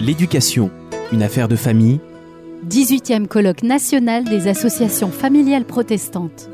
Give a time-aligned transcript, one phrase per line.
[0.00, 0.70] L'éducation,
[1.10, 1.98] une affaire de famille.
[2.68, 6.48] 18e colloque national des associations familiales protestantes.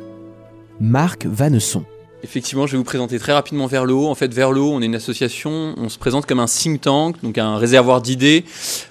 [0.80, 1.84] Marc Vanesson.
[2.22, 4.06] Effectivement, je vais vous présenter très rapidement Vers le haut.
[4.06, 6.80] En fait, Vers le haut, on est une association, on se présente comme un think
[6.80, 8.46] tank, donc un réservoir d'idées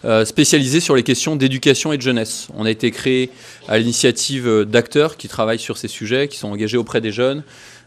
[0.06, 2.50] euh, spécialisé sur les questions d'éducation et de jeunesse.
[2.56, 3.32] On a été créé
[3.68, 7.44] à l'initiative d'acteurs qui travaillent sur ces sujets, qui sont engagés auprès des jeunes.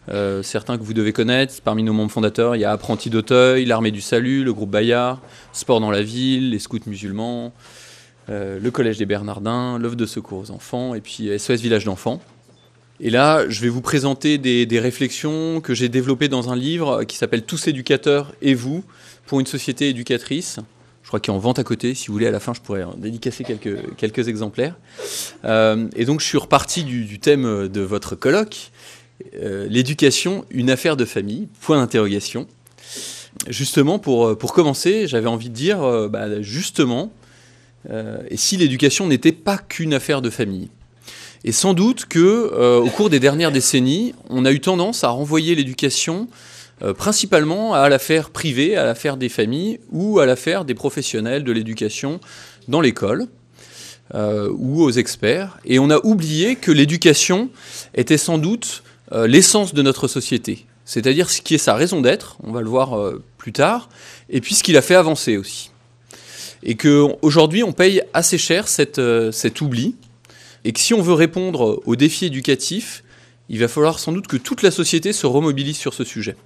[0.09, 3.65] Euh, certains que vous devez connaître, parmi nos membres fondateurs, il y a Apprenti d'Auteuil,
[3.65, 5.21] l'Armée du Salut, le groupe Bayard,
[5.53, 7.53] Sport dans la ville, les scouts musulmans,
[8.29, 12.21] euh, le Collège des Bernardins, l'œuvre de secours aux enfants, et puis SOS Village d'enfants.
[12.99, 17.17] Et là, je vais vous présenter des, réflexions que j'ai développées dans un livre qui
[17.17, 18.85] s'appelle Tous éducateurs et vous
[19.27, 20.61] pour une société éducatrice.
[21.03, 21.95] Je crois qu'il est en vente à côté.
[21.95, 24.75] Si vous voulez, à la fin, je pourrais dédicacer quelques, quelques exemplaires.
[25.45, 28.73] Euh, et donc, je suis reparti du, thème de votre colloque.
[29.35, 32.47] Euh, l'éducation, une affaire de famille, point d'interrogation.
[33.49, 37.13] Justement, pour, pour commencer, j'avais envie de dire, euh, bah, justement,
[38.29, 40.71] et si l'éducation n'était pas qu'une affaire de famille?
[41.47, 45.11] Et sans doute que, euh, au cours des dernières décennies, on a eu tendance à
[45.11, 46.27] renvoyer l'éducation
[46.83, 51.53] euh, principalement à l'affaire privée, à l'affaire des familles ou à l'affaire des professionnels de
[51.53, 52.21] l'éducation
[52.67, 53.29] dans l'école
[54.15, 55.59] euh, ou aux experts.
[55.65, 57.49] Et on a oublié que l'éducation
[57.95, 62.53] était sans doute l'essence de notre société, c'est-à-dire ce qui est sa raison d'être, on
[62.53, 63.89] va le voir plus tard,
[64.29, 65.71] et puis ce qui l'a fait avancer aussi.
[66.65, 68.99] Et qu'aujourd'hui, on paye assez cher cet
[69.61, 69.95] oubli
[70.65, 73.05] et que si on veut répondre aux défis éducatifs,
[73.49, 76.37] il va falloir sans doute que toute la société se remobilise sur ce sujet.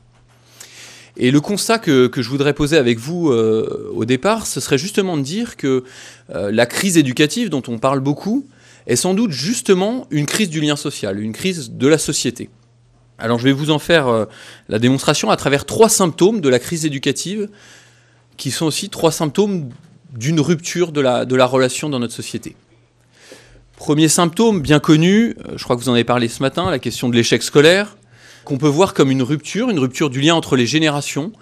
[1.17, 5.17] Et le constat que, je voudrais poser avec vous euh, au départ, ce serait justement
[5.17, 5.85] de dire que
[6.35, 8.47] euh, la crise éducative dont on parle beaucoup
[8.87, 12.51] est sans doute justement une crise du lien social, une crise de la société.
[13.21, 14.25] Alors je vais vous en faire euh,
[14.69, 17.49] la démonstration à travers trois symptômes de la crise éducative,
[18.37, 19.69] qui sont aussi trois symptômes
[20.17, 22.57] d'une rupture de la, de la relation dans notre société.
[23.77, 26.79] Premier symptôme bien connu, euh, je crois que vous en avez parlé ce matin, la
[26.79, 27.97] question de l'échec scolaire,
[28.45, 31.33] qu'on peut voir comme une rupture, une rupture du lien entre les générations.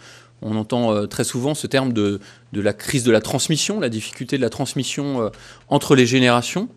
[0.43, 2.21] On entend euh, très souvent ce terme de,
[2.53, 5.31] la crise de la transmission, la difficulté de la transmission
[5.69, 6.69] entre les générations.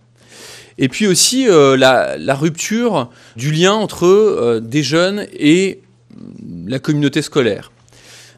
[0.82, 5.82] Et puis aussi la, rupture du lien entre des jeunes et
[6.68, 7.72] la communauté scolaire.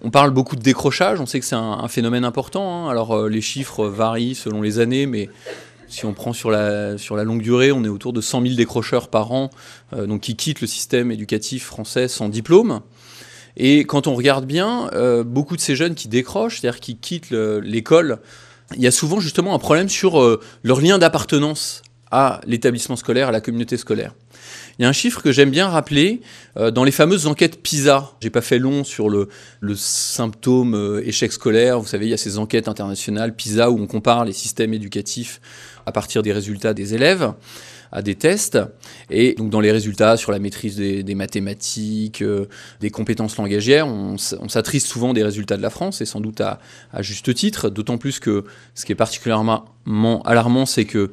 [0.03, 2.85] On parle beaucoup de décrochage, on sait que c'est un, phénomène important.
[2.85, 2.89] Hein.
[2.91, 5.29] Alors les chiffres varient selon les années, mais
[5.93, 8.55] si on prend sur la, sur la longue durée, on est autour de 100 000
[8.55, 9.51] décrocheurs par an
[9.93, 12.81] euh, donc qui quittent le système éducatif français sans diplôme.
[13.57, 17.29] Et quand on regarde bien, euh, beaucoup de ces jeunes qui décrochent, c'est-à-dire qui quittent
[17.29, 18.17] l'école,
[18.75, 21.83] il y a souvent justement un problème sur euh, leur lien d'appartenance
[22.15, 24.13] à l'établissement scolaire, à la communauté scolaire.
[24.77, 26.21] Il y a un chiffre que j'aime bien rappeler
[26.55, 28.11] dans les fameuses enquêtes PISA.
[28.21, 29.29] J'ai pas fait long sur le,
[29.61, 31.79] le symptôme échec scolaire.
[31.79, 35.41] Vous savez, il y a ces enquêtes internationales PISA où on compare les systèmes éducatifs
[35.85, 37.33] à partir des résultats des élèves
[37.93, 38.59] à des tests.
[39.09, 42.47] Et donc dans les résultats sur la maîtrise des, mathématiques, euh,
[42.81, 46.59] des compétences langagières, on, s'attriste souvent des résultats de la France, et sans doute à,
[46.99, 48.43] juste titre, d'autant plus que
[48.73, 49.65] ce qui est particulièrement
[50.25, 51.11] alarmant, c'est que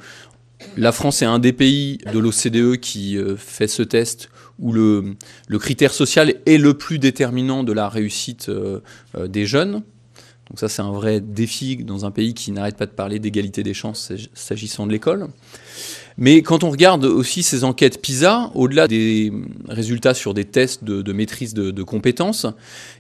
[0.77, 5.17] la France est un des pays de l'OCDE qui euh, fait ce test où le,
[5.59, 8.81] critère social est le plus déterminant de la réussite euh,
[9.27, 9.83] des jeunes.
[10.51, 13.63] Donc ça, c'est un vrai défi dans un pays qui n'arrête pas de parler d'égalité
[13.63, 15.29] des chances s'agissant de l'école.
[16.19, 19.33] Mais quand on regarde aussi ces enquêtes PISA, au-delà des
[19.69, 22.47] résultats sur des tests de, maîtrise de, compétences,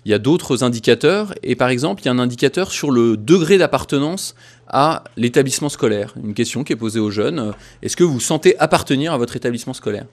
[0.05, 1.34] il y a d'autres indicateurs.
[1.43, 4.37] Et par exemple, il y a un indicateur sur le degré d'appartenance
[4.69, 6.15] à l'établissement scolaire.
[6.22, 7.53] Une question qui est posée aux jeunes.
[7.82, 10.06] Est-ce que vous sentez appartenir à votre établissement scolaire?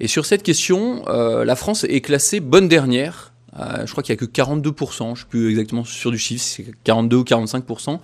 [0.00, 4.14] Et sur cette question, euh, la France est classée bonne dernière euh, je crois qu'il
[4.14, 7.22] n'y a que 42%, je ne suis plus exactement sûr du chiffre, c'est 42 ou
[7.24, 7.98] 45%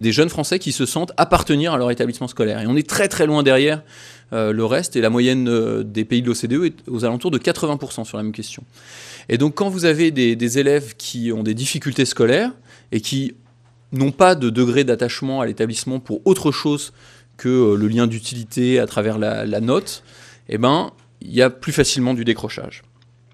[0.00, 2.60] des jeunes Français qui se sentent appartenir à leur établissement scolaire.
[2.60, 3.82] Et on est très très loin derrière
[4.32, 7.38] euh, le reste, et la moyenne euh, des pays de l'OCDE est aux alentours de
[7.38, 8.62] 80% sur la même question.
[9.30, 12.52] Et donc quand vous avez des, élèves qui ont des difficultés scolaires
[12.92, 13.34] et qui
[13.92, 16.92] n'ont pas de degré d'attachement à l'établissement pour autre chose
[17.38, 20.02] que le lien d'utilité à travers la, note,
[20.48, 20.90] eh ben,
[21.22, 22.82] il y a plus facilement du décrochage.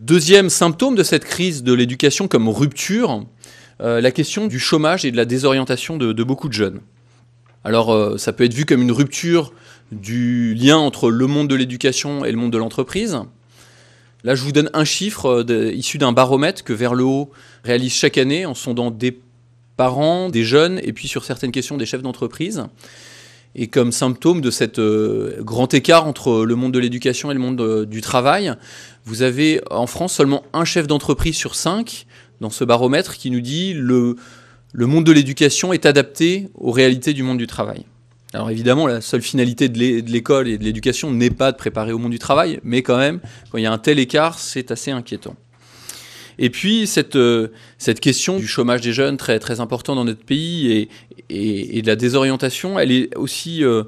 [0.00, 3.25] Deuxième symptôme de cette crise de l'éducation comme rupture,
[3.81, 6.81] euh, la question du chômage et de la désorientation de, beaucoup de jeunes.
[7.62, 9.52] Alors euh, ça peut être vu comme une rupture
[9.93, 13.20] du lien entre le monde de l'éducation et le monde de l'entreprise.
[14.25, 17.31] Là, je vous donne un chiffre euh, issu d'un baromètre que Vers le Haut
[17.62, 19.20] réalise chaque année en sondant des
[19.76, 22.64] parents, des jeunes et puis sur certaines questions des chefs d'entreprise.
[23.56, 27.85] Et comme symptôme de cet grand écart entre le monde de l'éducation et le monde
[27.85, 28.52] du travail,
[29.05, 32.06] vous avez en France seulement un chef d'entreprise sur cinq
[32.41, 34.17] dans ce baromètre qui nous dit le,
[34.73, 37.85] le monde de l'éducation est adapté aux réalités du monde du travail.
[38.33, 41.99] Alors évidemment, la seule finalité de l'école et de l'éducation n'est pas de préparer au
[41.99, 43.21] monde du travail, mais quand même,
[43.51, 45.37] quand il y a un tel écart, c'est assez inquiétant.
[46.39, 50.25] Et puis cette, euh, cette question du chômage des jeunes, très, très important dans notre
[50.25, 50.89] pays,
[51.31, 53.62] et, et, de la désorientation, elle est aussi...
[53.62, 53.85] Euh,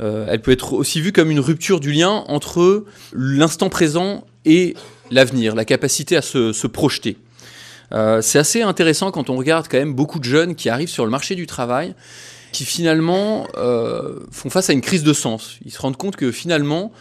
[0.00, 4.74] euh, elle peut être aussi vue comme une rupture du lien entre l'instant présent et
[5.10, 7.16] l'avenir, la capacité à se, projeter.
[7.92, 11.04] Euh, c'est assez intéressant quand on regarde quand même beaucoup de jeunes qui arrivent sur
[11.04, 11.94] le marché du travail,
[12.52, 15.58] qui finalement euh, font face à une crise de sens.
[15.64, 16.92] Ils se rendent compte que finalement,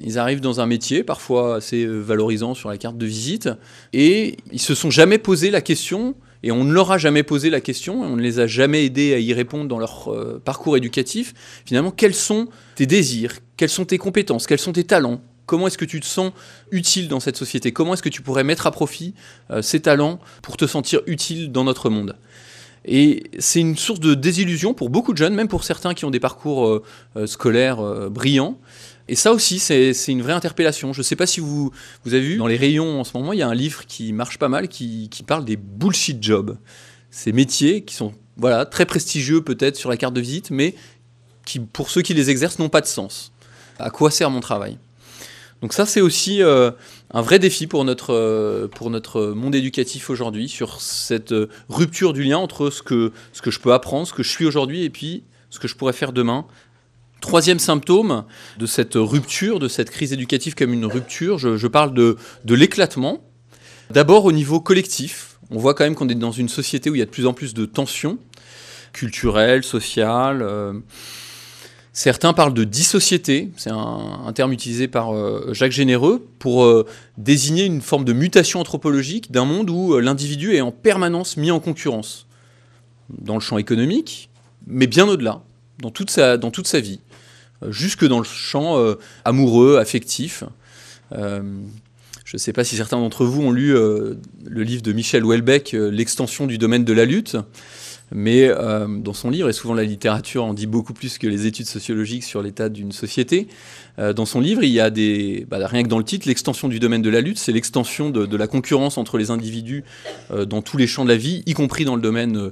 [0.00, 3.48] ils arrivent dans un métier parfois assez valorisant sur la carte de visite
[3.92, 7.50] et ils se sont jamais posé la question et on ne leur a jamais posé
[7.50, 10.76] la question, on ne les a jamais aidés à y répondre dans leur euh, parcours
[10.76, 11.34] éducatif.
[11.64, 15.20] Finalement, quels sont tes désirs, quelles sont tes compétences, quels sont tes talents?
[15.48, 16.32] Comment est-ce que tu te sens
[16.70, 17.72] utile dans cette société?
[17.72, 19.14] Comment est-ce que tu pourrais mettre à profit
[19.50, 22.16] euh, ces talents pour te sentir utile dans notre monde?
[22.84, 26.10] Et c'est une source de désillusion pour beaucoup de jeunes, même pour certains qui ont
[26.10, 26.68] des parcours
[27.16, 28.58] euh, scolaires brillants.
[29.08, 30.92] Et ça aussi, c'est une vraie interpellation.
[30.92, 31.72] Je ne sais pas si vous,
[32.04, 34.38] avez vu, dans les rayons en ce moment, il y a un livre qui marche
[34.38, 36.58] pas mal, qui, qui parle des bullshit jobs.
[37.10, 40.74] Ces métiers qui sont voilà, très prestigieux peut-être sur la carte de visite, mais
[41.46, 43.32] qui, pour ceux qui les exercent, n'ont pas de sens.
[43.78, 44.78] À quoi sert mon travail?
[45.62, 46.70] Donc ça, c'est aussi euh,
[47.10, 52.12] un vrai défi pour notre, euh, pour notre monde éducatif aujourd'hui, sur cette euh, rupture
[52.12, 54.84] du lien entre ce que, ce que je peux apprendre, ce que je suis aujourd'hui,
[54.84, 56.46] et puis ce que je pourrais faire demain
[57.20, 58.24] Troisième symptôme
[58.60, 62.16] de cette rupture, de cette crise éducative comme une rupture, je, parle de,
[62.46, 63.24] l'éclatement.
[63.90, 67.00] D'abord au niveau collectif, on voit quand même qu'on est dans une société où il
[67.00, 68.20] y a de plus en plus de tensions
[68.92, 70.46] culturelles, sociales.
[71.98, 76.86] Euh, certains parlent de dissociété, c'est un, terme utilisé par euh, Jacques Généreux pour euh,
[77.16, 81.60] désigner une forme de mutation anthropologique d'un monde où l'individu est en permanence mis en
[81.60, 82.26] concurrence,
[83.10, 84.30] dans le champ économique,
[84.66, 85.42] mais bien au-delà,
[85.80, 87.00] dans toute sa, dans toute sa vie.
[87.62, 90.44] Euh, jusque dans le champ euh, amoureux, affectif.
[91.12, 91.42] Euh,
[92.24, 95.72] je ne sais pas si certains d'entre vous ont lu le livre de Michel Houellebecq,
[95.72, 97.38] L'extension du domaine de la lutte.
[98.10, 101.66] Mais dans son livre, et souvent la littérature en dit beaucoup plus que les études
[101.66, 103.48] sociologiques sur l'état d'une société,
[103.98, 105.46] dans son livre, il y a des.
[105.50, 108.36] Bah, rien que dans le titre, l'extension du domaine de la lutte, c'est l'extension de,
[108.36, 109.84] la concurrence entre les individus
[110.46, 112.50] dans tous les champs de la vie, y compris dans le domaine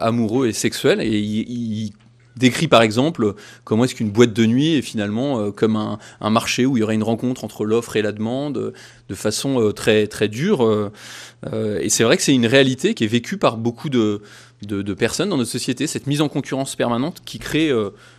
[0.00, 1.00] amoureux et sexuel.
[1.00, 1.92] Et il
[2.36, 6.66] décrit par exemple comment est-ce qu'une boîte de nuit est finalement euh, comme un, marché
[6.66, 8.72] où il y aurait une rencontre entre l'offre et la demande euh,
[9.08, 10.90] de façon euh, très, très dure.
[11.80, 14.22] et c'est vrai que c'est une réalité qui est vécue par beaucoup de,
[14.66, 17.70] de, personnes dans notre société, cette mise en concurrence permanente qui crée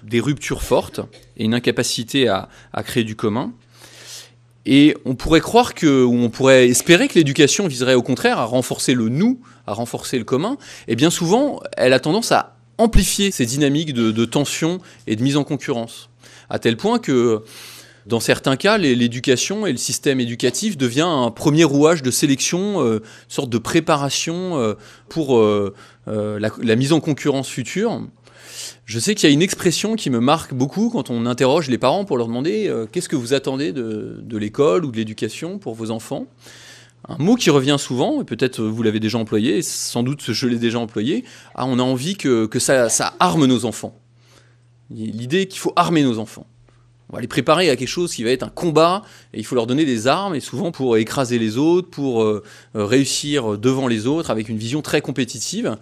[0.04, 1.02] des ruptures fortes
[1.38, 3.54] et une incapacité à, à créer du commun.
[4.70, 8.44] Et on pourrait croire que, ou on pourrait espérer que l'éducation viserait au contraire à
[8.44, 10.58] renforcer le nous, à renforcer le commun.
[10.90, 15.38] Et bien souvent, elle a tendance à amplifier ces dynamiques de, tension et de mise
[15.38, 16.10] en concurrence.
[16.50, 17.44] À tel point que,
[18.06, 23.02] dans certains cas, l'éducation et le système éducatif devient un premier rouage de sélection, euh,
[23.30, 24.74] sorte de préparation euh,
[25.10, 25.74] pour euh,
[26.08, 28.02] la, mise en concurrence future.
[28.86, 31.78] Je sais qu'il y a une expression qui me marque beaucoup quand on interroge les
[31.78, 35.92] parents pour leur demander qu'est-ce que vous attendez de l'école ou de l'éducation pour vos
[35.92, 36.28] enfants?
[37.08, 40.58] Un mot qui revient souvent, et peut-être vous l'avez déjà employé, sans doute je l'ai
[40.58, 41.24] déjà employé,
[41.56, 43.98] ah, on a envie que, ça, ça arme nos enfants.
[44.90, 46.48] L'idée qu'il faut armer nos enfants.
[47.10, 49.56] On va les préparer à quelque chose qui va être un combat, et il faut
[49.56, 52.44] leur donner des armes, et souvent pour écraser les autres, pour euh,
[52.76, 55.78] euh, réussir devant les autres, avec une vision très compétitive,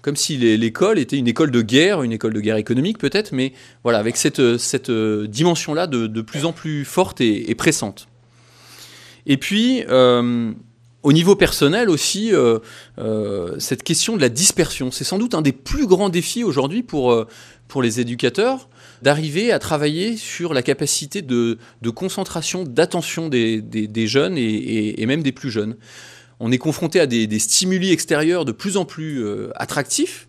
[0.00, 3.52] comme si l'école était une école de guerre, une école de guerre économique peut-être, mais
[3.84, 8.08] voilà, avec cette, cette dimension-là de, plus en plus forte et pressante.
[9.26, 10.52] Et puis, euh,
[11.02, 12.58] au niveau personnel aussi, euh,
[12.98, 16.82] euh, cette question de la dispersion, c'est sans doute un des plus grands défis aujourd'hui
[16.82, 17.26] pour,
[17.68, 18.68] pour les éducateurs,
[19.02, 21.58] d'arriver à travailler sur la capacité de,
[21.94, 25.76] concentration, d'attention des, jeunes et, même des plus jeunes.
[26.40, 29.24] On est confronté à des, stimuli extérieurs de plus en plus
[29.56, 30.28] attractifs.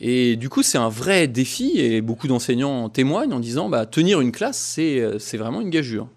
[0.00, 4.20] Et du coup, c'est un vrai défi, et beaucoup d'enseignants témoignent en disant bah, tenir
[4.20, 6.08] une classe, c'est vraiment une gageure.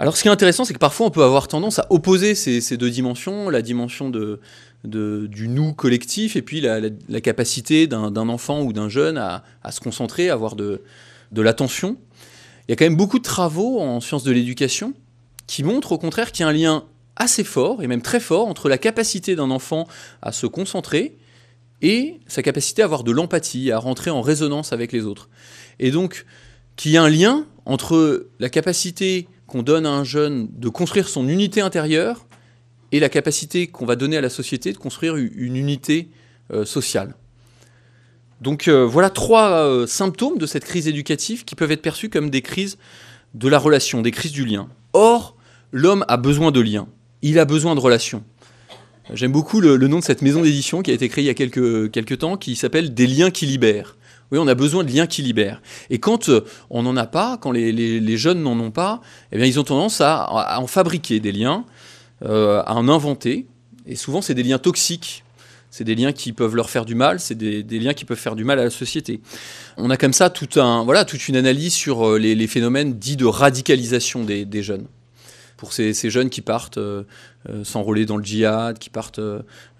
[0.00, 2.76] Alors ce qui est intéressant, c'est que parfois on peut avoir tendance à opposer ces,
[2.76, 4.40] deux dimensions, la dimension de,
[4.88, 6.80] du nous collectif et puis la,
[7.20, 10.82] capacité d'un enfant ou d'un jeune à, se concentrer, à avoir de,
[11.32, 11.96] de l'attention.
[12.66, 14.92] Il y a quand même beaucoup de travaux en sciences de l'éducation
[15.46, 16.84] qui montrent au contraire qu'il y a un lien
[17.16, 19.88] assez fort, et même très fort, entre la capacité d'un enfant
[20.22, 21.16] à se concentrer
[21.82, 25.28] et sa capacité à avoir de l'empathie, à rentrer en résonance avec les autres.
[25.78, 26.26] Et donc,
[26.76, 31.08] qu'il y a un lien entre la capacité qu'on donne à un jeune de construire
[31.08, 32.27] son unité intérieure
[32.92, 36.08] et la capacité qu'on va donner à la société de construire une unité
[36.64, 37.14] sociale.
[38.40, 42.78] Donc voilà trois symptômes de cette crise éducative qui peuvent être perçus comme des crises
[43.34, 44.68] de la relation, des crises du lien.
[44.92, 45.36] Or,
[45.72, 46.88] l'homme a besoin de liens,
[47.22, 48.24] il a besoin de relations.
[49.14, 51.34] J'aime beaucoup le, nom de cette maison d'édition qui a été créée il y a
[51.34, 53.96] quelques, temps, qui s'appelle Des liens qui libèrent.
[54.30, 55.62] Oui, on a besoin de liens qui libèrent.
[55.88, 59.00] Et quand euh, on n'en a pas, quand les, jeunes n'en ont pas,
[59.32, 61.68] eh bien, ils ont tendance à, en fabriquer des liens, euh,
[62.24, 63.46] à en inventer.
[63.86, 65.24] Et souvent, c'est des liens toxiques.
[65.70, 68.36] C'est des liens qui peuvent leur faire du mal, c'est des, liens qui peuvent faire
[68.36, 69.20] du mal à la société.
[69.76, 73.16] On a comme ça tout un, voilà, toute une analyse sur euh, les, phénomènes dits
[73.16, 74.86] de radicalisation des, jeunes.
[75.58, 76.78] Pour ces, jeunes qui partent
[77.64, 79.20] s'enrôler dans le djihad, qui partent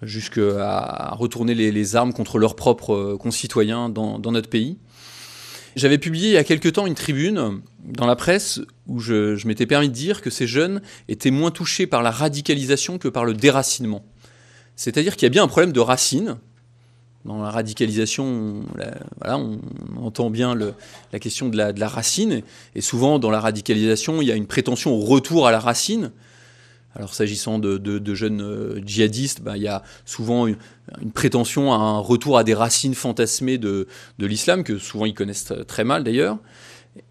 [0.03, 4.77] jusqu'à retourner les, armes contre leurs propres concitoyens dans, notre pays.
[5.79, 9.65] J'avais publié il y a quelque temps une tribune dans la presse où je, m'étais
[9.65, 13.33] permis de dire que ces jeunes étaient moins touchés par la radicalisation que par le
[13.33, 14.03] déracinement.
[14.75, 16.35] C'est-à-dire qu'il y a bien un problème de racine.
[17.23, 18.65] Dans la radicalisation,
[19.19, 19.61] voilà, on,
[20.01, 22.41] entend bien la question de la, racine.
[22.75, 26.11] Et souvent, dans la radicalisation, il y a une prétention au retour à la racine.
[26.95, 30.57] Alors, s'agissant de, jeunes euh, djihadistes, ben, il y a souvent une,
[31.13, 35.83] prétention à un retour à des racines fantasmées de, l'islam, que souvent ils connaissent très
[35.83, 36.39] mal d'ailleurs.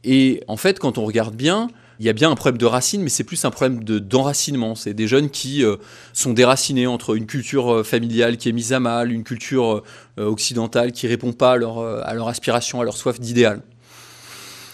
[0.03, 1.69] Et en fait, quand on regarde bien,
[2.01, 4.75] il y a bien un problème de racine, mais c'est plus un problème d'enracinement.
[4.75, 5.77] c'est des jeunes qui euh,
[6.13, 9.83] sont déracinés entre une culture euh, familiale qui est mise à mal, une culture
[10.17, 13.63] occidentale qui répond pas à leur, à leur aspiration, à leur soif d'idéal.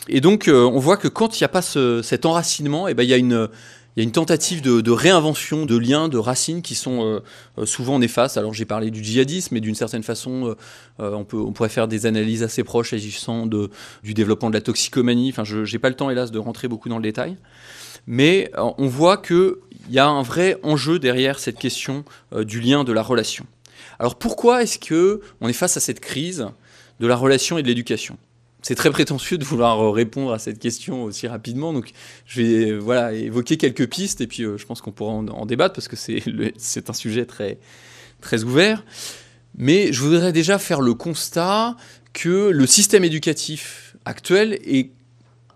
[0.08, 3.02] Et donc, on voit que quand il n'y a pas cet enracinement, et eh ben,
[3.04, 3.48] il y a une
[3.96, 7.20] il y a une tentative de, réinvention de liens, de racines qui sont euh,
[7.58, 8.36] euh, souvent néfastes.
[8.36, 10.56] Alors j'ai parlé du djihadisme, mais d'une certaine façon,
[11.00, 15.30] euh, on, pourrait faire des analyses assez proches agissant du développement de la toxicomanie.
[15.30, 17.36] Enfin, je n'ai pas le temps, hélas, de rentrer beaucoup dans le détail.
[18.06, 19.54] Mais on voit qu'il
[19.88, 22.04] y a un vrai enjeu derrière cette question
[22.36, 23.46] du lien, de la relation.
[23.98, 26.48] Alors pourquoi est-ce qu'on est face à cette crise
[27.00, 28.18] de la relation et de l'éducation?
[28.64, 31.74] C'est très prétentieux de vouloir euh, répondre à cette question aussi rapidement.
[31.74, 31.92] Donc,
[32.24, 35.44] je vais euh, voilà, évoquer quelques pistes et puis euh, je pense qu'on pourra en,
[35.46, 35.96] débattre parce que
[36.56, 37.58] c'est un sujet très,
[38.22, 38.82] très ouvert.
[39.56, 41.76] Mais je voudrais déjà faire le constat
[42.14, 44.92] que le système éducatif actuel est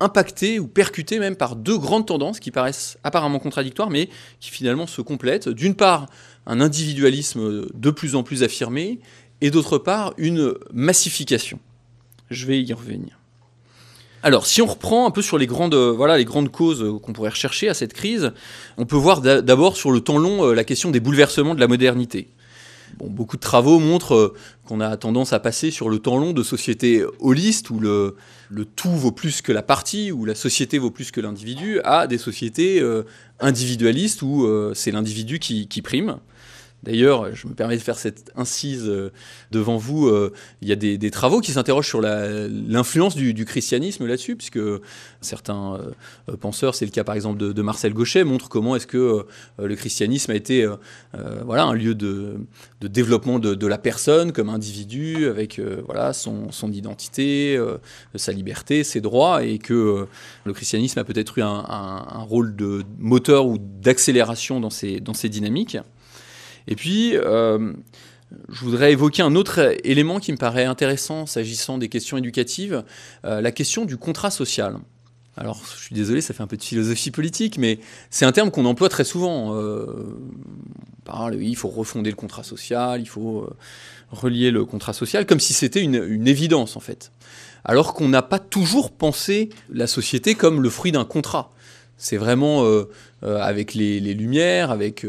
[0.00, 4.86] impacté ou percuté même par deux grandes tendances qui paraissent apparemment contradictoires, mais qui finalement
[4.86, 5.48] se complètent.
[5.48, 6.06] D'une part,
[6.46, 9.00] un individualisme de plus en plus affirmé,
[9.40, 11.58] et d'autre part, une massification.
[12.30, 13.18] Je vais y revenir.
[14.22, 16.98] Alors, si on reprend un peu sur les grandes, euh, voilà, les grandes causes euh,
[16.98, 18.32] qu'on pourrait rechercher à cette crise,
[18.76, 21.68] on peut voir d'abord sur le temps long euh, la question des bouleversements de la
[21.68, 22.28] modernité.
[22.98, 27.04] Beaucoup de travaux montrent qu'on a tendance à passer sur le temps long de sociétés
[27.20, 28.16] holistes où le,
[28.76, 32.16] tout vaut plus que la partie, où la société vaut plus que l'individu, à des
[32.16, 32.82] sociétés
[33.40, 36.16] individualistes où c'est l'individu qui prime.
[36.84, 39.10] D'ailleurs, je me permets de faire cette incise euh,
[39.50, 40.06] devant vous.
[40.06, 40.32] Euh,
[40.62, 44.60] il y a des, travaux qui s'interrogent sur l'influence du, christianisme là-dessus, puisque
[45.20, 45.74] certains
[46.28, 49.26] euh, penseurs, c'est le cas par exemple de, Marcel Gauchet, montrent comment est-ce que
[49.58, 50.68] le christianisme a été
[51.44, 52.36] voilà, un lieu de,
[52.80, 57.58] développement de, la personne comme individu, avec voilà, son, identité,
[58.14, 60.06] sa liberté, ses droits, et que
[60.44, 65.78] le christianisme a peut-être eu un, rôle de moteur ou d'accélération dans dans ces dynamiques.
[66.68, 67.72] Et puis, euh,
[68.50, 72.84] je voudrais évoquer un autre élément qui me paraît intéressant s'agissant des questions éducatives,
[73.24, 74.76] euh, la question du contrat social.
[75.38, 77.78] Alors, je suis désolé, ça fait un peu de philosophie politique, mais
[78.10, 79.54] c'est un terme qu'on emploie très souvent.
[79.54, 83.48] Euh, on parle, il faut refonder le contrat social, il faut
[84.10, 87.12] relier le contrat social, comme si c'était une, évidence, en fait.
[87.64, 91.52] Alors qu'on n'a pas toujours pensé la société comme le fruit d'un contrat.
[91.96, 92.64] C'est vraiment
[93.22, 95.04] avec les, Lumières, avec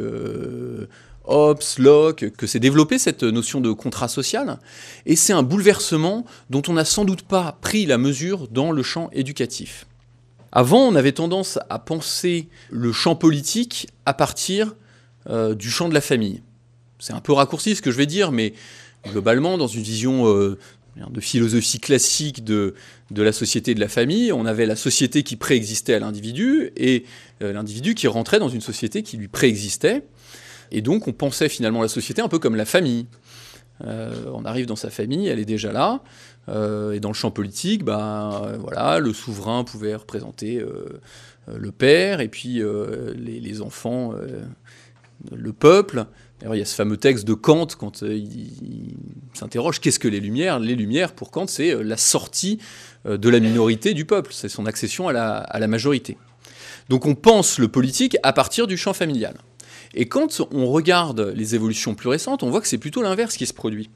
[1.30, 4.60] Hobbes, Locke, que s'est développée cette notion de contrat social.
[5.06, 8.84] Et c'est un bouleversement dont on n'a sans doute pas pris la mesure dans le
[8.84, 9.86] champ éducatif.
[10.52, 14.76] Avant, on avait tendance à penser le champ politique à partir
[15.30, 16.42] euh, du champ de la famille.
[16.98, 18.54] C'est un peu raccourci ce que je vais dire, mais
[19.08, 20.58] globalement, dans une vision euh,
[20.98, 22.74] de philosophie classique de,
[23.16, 27.06] la société et de la famille, on avait la société qui préexistait à l'individu et
[27.42, 30.04] euh, l'individu qui rentrait dans une société qui lui préexistait.
[30.72, 33.08] Et donc on pensait finalement la société un peu comme la famille.
[33.86, 36.02] Euh, on arrive dans sa famille, elle est déjà là.
[36.50, 41.00] Euh, et dans le champ politique, bah, voilà, le souverain pouvait représenter euh,
[41.54, 42.62] le père, et puis
[43.16, 44.14] les, enfants,
[45.32, 46.06] le peuple.
[46.40, 48.96] D'ailleurs, il y a ce fameux texte de Kant quand il,
[49.34, 50.60] s'interroge qu'est-ce que les Lumières?
[50.60, 52.60] Les Lumières, pour Kant, c'est la sortie
[53.06, 56.18] de la minorité du peuple, c'est son accession à la majorité.
[56.88, 59.36] Donc on pense le politique à partir du champ familial.
[59.94, 63.46] Et quand on regarde les évolutions plus récentes, on voit que c'est plutôt l'inverse qui
[63.46, 63.90] se produit.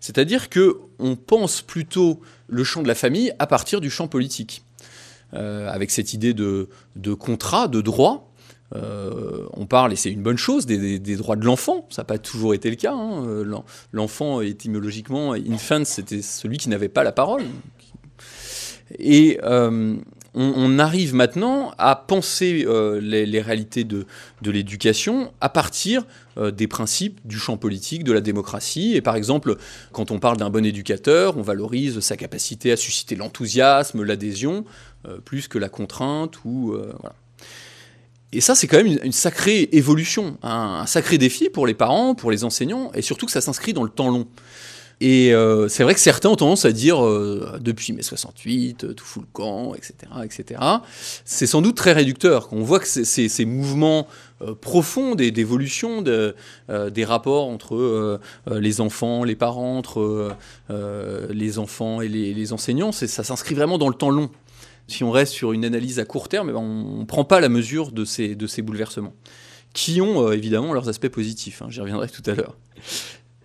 [0.00, 4.62] C'est-à-dire que on pense plutôt le champ de la famille à partir du champ politique,
[5.34, 6.68] euh, avec cette idée de,
[7.18, 8.32] contrat, de droit.
[8.74, 11.86] Euh, on parle, et c'est une bonne chose, des, droits de l'enfant.
[11.90, 12.92] Ça n'a pas toujours été le cas.
[12.92, 13.44] Hein.
[13.92, 17.44] L'enfant, étymologiquement, infant, c'était celui qui n'avait pas la parole.
[18.98, 19.96] Et euh,
[20.38, 24.06] on, arrive maintenant à penser euh, les, réalités de,
[24.44, 26.04] l'éducation à partir
[26.36, 28.94] euh, des principes du champ politique, de la démocratie.
[28.94, 29.56] Et par exemple,
[29.92, 34.66] quand on parle d'un bon éducateur, on valorise sa capacité à susciter l'enthousiasme, l'adhésion,
[35.08, 36.44] euh, plus que la contrainte.
[36.44, 36.76] Ou,
[38.32, 42.30] Et ça, c'est quand même une, sacrée évolution, un, sacré défi pour les parents, pour
[42.30, 44.26] les enseignants, et surtout que ça s'inscrit dans le temps long.
[45.00, 48.94] Et euh, c'est vrai que certains ont tendance à dire euh, depuis mai 68, euh,
[48.94, 49.94] tout fout le camp, etc.
[50.24, 50.60] etc.
[51.26, 52.48] C'est sans doute très réducteur.
[52.52, 54.06] On voit que ces mouvements
[54.60, 56.34] profonds d'évolution de,
[56.90, 60.36] des rapports entre les enfants, les parents, entre
[60.68, 64.30] les enfants et les, enseignants, ça s'inscrit vraiment dans le temps long.
[64.88, 67.40] Si on reste sur une analyse à court terme, eh ben, on ne prend pas
[67.40, 69.14] la mesure de ces, de ces bouleversements,
[69.72, 71.62] qui ont évidemment leurs aspects positifs.
[71.62, 72.56] Hein, j'y reviendrai tout à l'heure.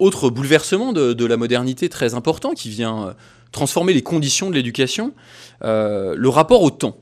[0.01, 3.13] Autre bouleversement de, la modernité très important qui vient euh,
[3.51, 5.13] transformer les conditions de l'éducation,
[5.63, 6.98] euh, le rapport au temps.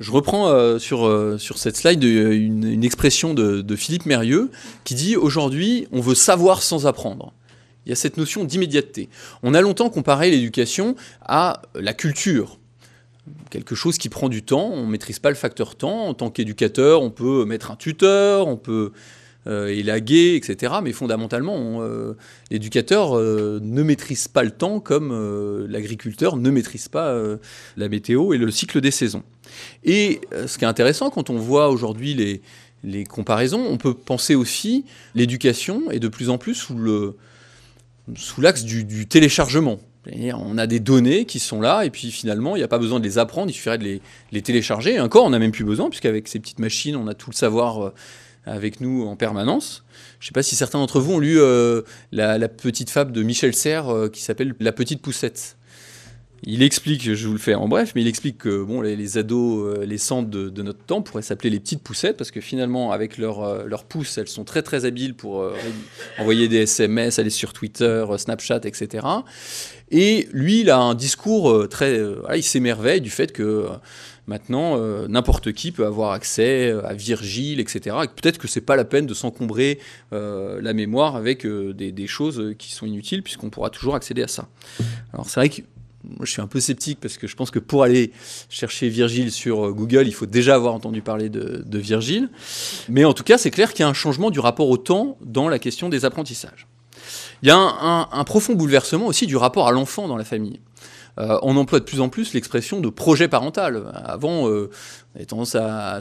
[0.00, 4.50] Je reprends euh, sur, sur cette slide une, expression de, de, Philippe Mérieux
[4.82, 7.32] qui dit aujourd'hui on veut savoir sans apprendre.
[7.86, 9.08] Il y a cette notion d'immédiateté.
[9.44, 12.58] On a longtemps comparé l'éducation à la culture,
[13.50, 16.06] quelque chose qui prend du temps, on ne maîtrise pas le facteur temps.
[16.08, 18.90] En tant qu'éducateur, on peut mettre un tuteur, on peut
[19.46, 20.74] euh, élaguer, etc.
[20.82, 22.14] Mais fondamentalement, euh,
[22.50, 27.18] l'éducateur euh, ne maîtrise pas le temps comme l'agriculteur ne maîtrise pas
[27.78, 29.22] la météo et le cycle des saisons.
[29.82, 32.42] Et ce qui est intéressant quand on voit aujourd'hui les,
[32.84, 37.16] les comparaisons, on peut penser aussi l'éducation est de plus en plus sous le
[38.16, 39.80] sous l'axe du, téléchargement.
[40.34, 42.98] On a des données qui sont là, et puis finalement, il n'y a pas besoin
[43.00, 44.94] de les apprendre, il suffirait de les, les télécharger.
[44.94, 47.36] Et encore, on n'a même plus besoin, puisqu'avec ces petites machines, on a tout le
[47.36, 47.92] savoir
[48.44, 49.84] avec nous en permanence.
[50.18, 53.22] Je ne sais pas si certains d'entre vous ont lu euh, la, petite fable de
[53.22, 55.56] Michel Serres euh, qui s'appelle La petite poussette.
[56.42, 59.76] Il explique, je vous le fais en bref, mais il explique que bon, les, ados,
[59.78, 63.18] euh, les centres de, notre temps pourraient s'appeler les petites poussettes parce que finalement, avec
[63.18, 65.46] leurs leur pouces, elles sont très très habiles pour
[66.18, 69.06] envoyer des SMS, aller sur Twitter, Snapchat, etc.
[69.90, 72.00] Et lui, il a un discours très.
[72.34, 73.66] il s'émerveille du fait que
[74.30, 77.96] Maintenant, euh, n'importe qui peut avoir accès euh, à Virgile, etc.
[78.04, 79.80] Et peut-être que c'est pas la peine de s'encombrer
[80.12, 84.46] euh, la mémoire avec des, choses qui sont inutiles, puisqu'on pourra toujours accéder à ça.
[85.12, 85.62] Alors c'est vrai que
[86.22, 88.12] je suis un peu sceptique parce que je pense que pour aller
[88.48, 92.28] chercher Virgile sur Google, il faut déjà avoir entendu parler de, Virgile.
[92.88, 95.18] Mais en tout cas, c'est clair qu'il y a un changement du rapport au temps
[95.22, 96.68] dans la question des apprentissages.
[97.42, 100.60] Il y a un profond bouleversement aussi du rapport à l'enfant dans la famille.
[101.20, 103.82] Euh, on emploie de plus en plus l'expression de projet parental.
[103.94, 104.70] Avant, euh,
[105.12, 105.98] on avait tendance à,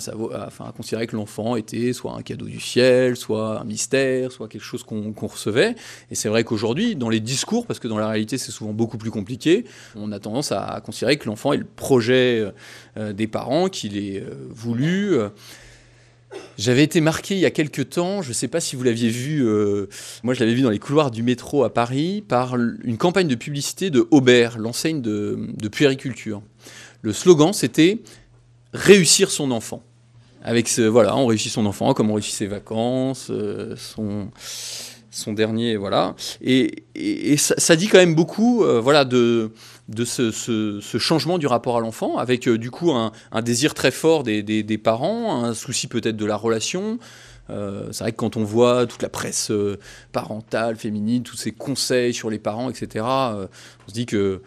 [0.76, 4.84] considérer que l'enfant était soit un cadeau du ciel, soit un mystère, soit quelque chose
[4.84, 5.76] qu'on recevait.
[6.10, 8.98] Et c'est vrai qu'aujourd'hui, dans les discours, parce que dans la réalité c'est souvent beaucoup
[8.98, 12.52] plus compliqué, on a tendance à considérer que l'enfant est le projet
[12.98, 15.18] euh, des parents, qu'il est voulu.
[16.58, 19.10] J'avais été marqué il y a quelques temps, je ne sais pas si vous l'aviez
[19.10, 19.88] vu, euh,
[20.24, 23.36] moi je l'avais vu dans les couloirs du métro à Paris, par une campagne de
[23.36, 26.42] publicité de Aubert, l'enseigne de, puériculture.
[27.02, 28.00] Le slogan c'était
[28.74, 29.82] Réussir son enfant.
[30.44, 34.30] Avec ce, voilà, on réussit son enfant, comme on réussit ses vacances, euh, son,
[35.12, 36.16] son dernier, voilà.
[36.42, 36.86] Et,
[37.38, 39.52] ça, dit quand même beaucoup, euh, voilà, de,
[40.06, 44.82] ce, changement du rapport à l'enfant, avec euh, du coup un, désir très fort des,
[44.84, 47.00] parents, un souci peut-être de la relation.
[47.50, 49.52] Euh, c'est vrai que quand on voit toute la presse
[50.12, 53.48] parentale, féminine, tous ces conseils sur les parents, etc., on
[53.88, 54.42] se dit que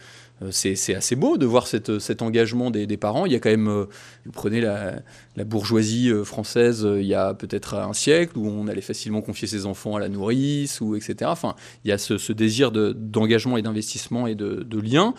[0.50, 3.26] c'est assez beau de voir cet engagement des, parents.
[3.26, 3.86] Il y a quand même, euh,
[4.32, 5.02] prenez la,
[5.44, 9.66] bourgeoisie euh, française il y a peut-être un siècle où on allait facilement confier ses
[9.66, 11.16] enfants à la nourrice, ou etc.
[11.24, 15.14] Enfin, il y a ce, désir d'engagement et d'investissement et de, lien,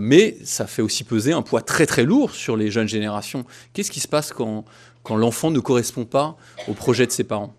[0.00, 3.44] mais ça fait aussi peser un poids très très lourd sur les jeunes générations.
[3.72, 4.64] Qu'est-ce qui se passe quand,
[5.02, 7.54] quand l'enfant ne correspond pas au projet de ses parents?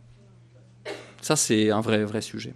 [1.21, 2.53] Ça, c'est un vrai, vrai sujet.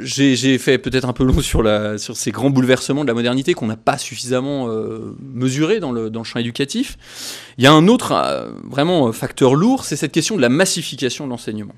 [0.00, 3.54] J'ai fait peut-être un peu long sur, la, sur ces grands bouleversements de la modernité
[3.54, 6.96] qu'on n'a pas suffisamment euh, mesurés dans le, dans le, champ éducatif.
[7.58, 11.24] Il y a un autre euh, vraiment facteur lourd, c'est cette question de la massification
[11.24, 11.74] de l'enseignement.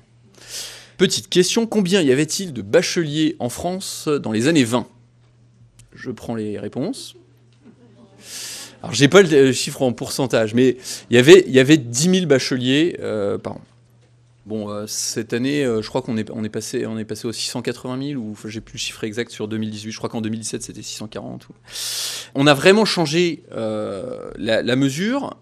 [0.97, 4.87] Petite question, combien y avait-il de bacheliers en France dans les années 20
[5.95, 7.15] Je prends les réponses.
[8.83, 10.77] Alors j'ai pas le chiffre en pourcentage, mais
[11.09, 13.57] il y avait, y avait 10 000 bacheliers euh, par.
[14.47, 18.07] Bon, euh, cette année, euh, je crois qu'on est, passé, on est passé aux 680
[18.13, 19.91] 000, ou j'ai plus le chiffre exact sur 2018.
[19.91, 21.49] Je crois qu'en 2017, c'était 640.
[21.49, 21.53] ou-
[22.33, 25.37] On a vraiment changé euh, la, mesure,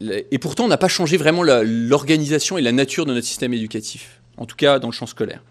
[0.00, 4.20] et pourtant, on n'a pas changé vraiment l'organisation et la nature de notre système éducatif,
[4.36, 5.42] en tout cas dans le champ scolaire.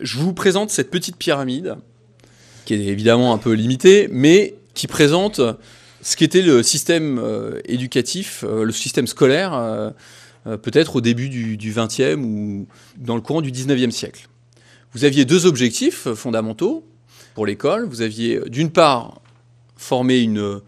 [0.00, 1.76] Je vous présente cette petite pyramide,
[2.64, 5.42] qui est évidemment un peu limitée, mais qui présente
[6.00, 7.22] ce qu'était le système
[7.66, 9.92] éducatif, le système scolaire.
[10.46, 14.28] Euh, peut-être au début du, du 20e ou dans le courant du 19e siècle.
[14.94, 16.84] Vous aviez deux objectifs fondamentaux
[17.34, 17.84] pour l'école.
[17.84, 19.20] Vous aviez euh, d'une part
[19.76, 20.60] formé euh,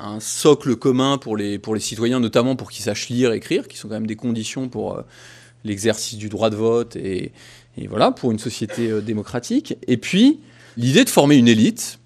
[0.00, 3.94] un socle commun pour les, citoyens, notamment pour qu'ils sachent lire, écrire, qui sont quand
[3.94, 5.00] même des conditions pour
[5.64, 7.32] l'exercice du droit de vote et,
[7.76, 9.76] et voilà, pour une société démocratique.
[9.86, 10.40] Et puis,
[10.76, 11.98] l'idée de former une élite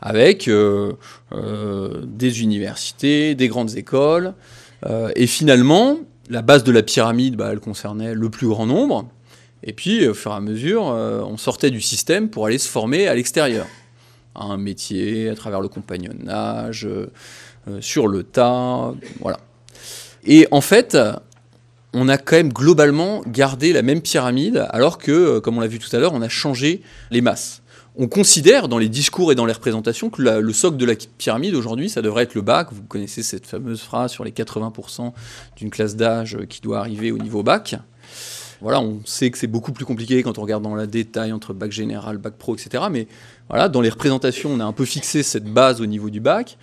[0.00, 4.34] avec des universités, des grandes écoles,
[5.16, 5.98] et finalement,
[6.30, 9.08] la base de la pyramide, bah, elle concernait le plus grand nombre.
[9.62, 12.68] Et puis, au fur et à mesure, euh, on sortait du système pour aller se
[12.68, 13.66] former à l'extérieur.
[14.34, 17.10] À un métier, à travers le compagnonnage, euh,
[17.68, 19.38] euh, sur le tas, voilà.
[20.26, 20.96] Et en fait,
[21.94, 25.68] on a quand même globalement gardé la même pyramide, alors que, euh, comme on l'a
[25.68, 27.62] vu tout à l'heure, on a changé les masses.
[27.96, 31.54] On considère dans les discours et dans les représentations que le socle de la pyramide
[31.54, 32.68] aujourd'hui, ça devrait être le bac.
[32.72, 35.12] Vous connaissez cette fameuse phrase sur les 80%
[35.56, 37.76] d'une classe d'âge qui doit arriver au niveau bac.
[38.60, 41.52] Voilà, on sait que c'est beaucoup plus compliqué quand on regarde dans la détail entre
[41.52, 42.84] bac général, bac pro, etc.
[42.90, 43.06] Mais
[43.48, 46.58] voilà, dans les représentations, on a un peu fixé cette base au niveau du bac.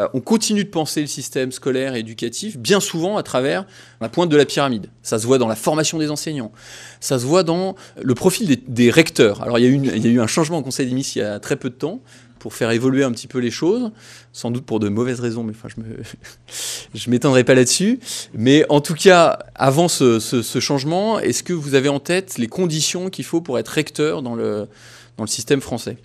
[0.00, 3.66] Euh, on continue de penser le système scolaire et éducatif bien souvent à travers
[4.00, 4.90] la pointe de la pyramide.
[5.02, 6.52] Ça se voit dans la formation des enseignants,
[7.00, 9.42] ça se voit dans le profil des, recteurs.
[9.42, 11.56] Alors il y, a eu un changement au Conseil des ministres il y a très
[11.56, 12.00] peu de temps
[12.38, 13.90] pour faire évoluer un petit peu les choses,
[14.32, 15.82] sans doute pour de mauvaises raisons, mais enfin je
[16.94, 17.98] je m'étendrai pas là-dessus.
[18.32, 20.20] Mais en tout cas, avant ce,
[20.60, 24.36] changement, est-ce que vous avez en tête les conditions qu'il faut pour être recteur dans
[24.36, 24.68] le
[25.26, 25.96] système français?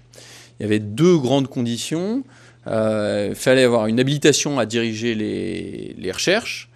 [0.59, 2.23] Il y avait deux grandes conditions.
[2.67, 6.69] Euh, il fallait avoir une habilitation à diriger les, recherches,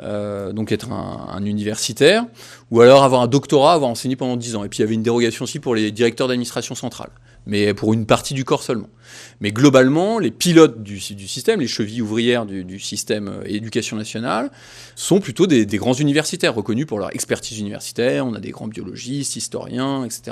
[0.00, 2.26] euh, donc être un, un universitaire,
[2.70, 4.64] ou alors avoir un doctorat, avoir enseigné pendant 10 ans.
[4.64, 7.10] Et puis il y avait une dérogation aussi pour les directeurs d'administration centrale,
[7.46, 8.88] mais pour une partie du corps seulement.
[9.40, 14.50] Mais globalement, les pilotes du, système, les chevilles ouvrières du, système euh, éducation nationale,
[14.94, 18.26] sont plutôt des, grands universitaires, reconnus pour leur expertise universitaire.
[18.26, 20.20] On a des grands biologistes, historiens, etc.
[20.26, 20.30] Et,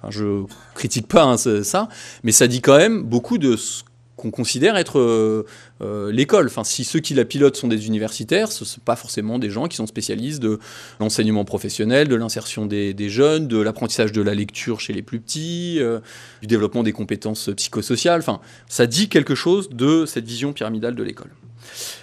[0.00, 1.88] enfin, je critique pas hein, ça,
[2.22, 3.82] mais ça dit quand même beaucoup de ce
[4.22, 5.44] qu'on considère être euh,
[5.82, 6.46] euh, l'école.
[6.46, 9.50] Enfin, si ceux qui la pilotent sont des universitaires, ce ne sont pas forcément des
[9.50, 10.60] gens qui sont spécialistes de
[11.00, 15.78] l'enseignement professionnel, de l'insertion des, jeunes, de l'apprentissage de la lecture chez les plus petits,
[15.80, 15.98] euh,
[16.40, 18.20] du développement des compétences psychosociales.
[18.20, 21.30] Enfin, ça dit quelque chose de cette vision pyramidale de l'école.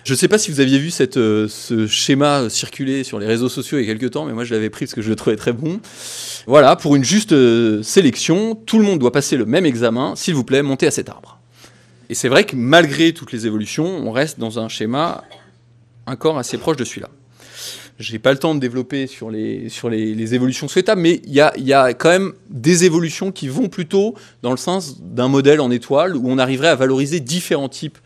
[0.04, 3.78] Je ne sais pas si vous aviez vu ce schéma circuler sur les réseaux sociaux
[3.78, 5.36] il y a quelques temps, mais moi je l'avais pris parce que je le trouvais
[5.36, 5.80] très bon.
[6.48, 7.36] Voilà, pour une juste
[7.84, 10.16] sélection, tout le monde doit passer le même examen.
[10.16, 11.39] S'il vous plaît, montez à cet arbre.
[12.10, 15.24] Et c'est vrai que malgré toutes les évolutions, on reste dans un schéma
[16.08, 17.10] encore assez proche de celui-là.
[18.00, 21.42] J'ai pas le temps de développer sur les, sur les, évolutions souhaitables, mais il y
[21.42, 25.60] a, y a quand même des évolutions qui vont plutôt dans le sens d'un modèle
[25.60, 27.98] en étoile où on arriverait à valoriser différents types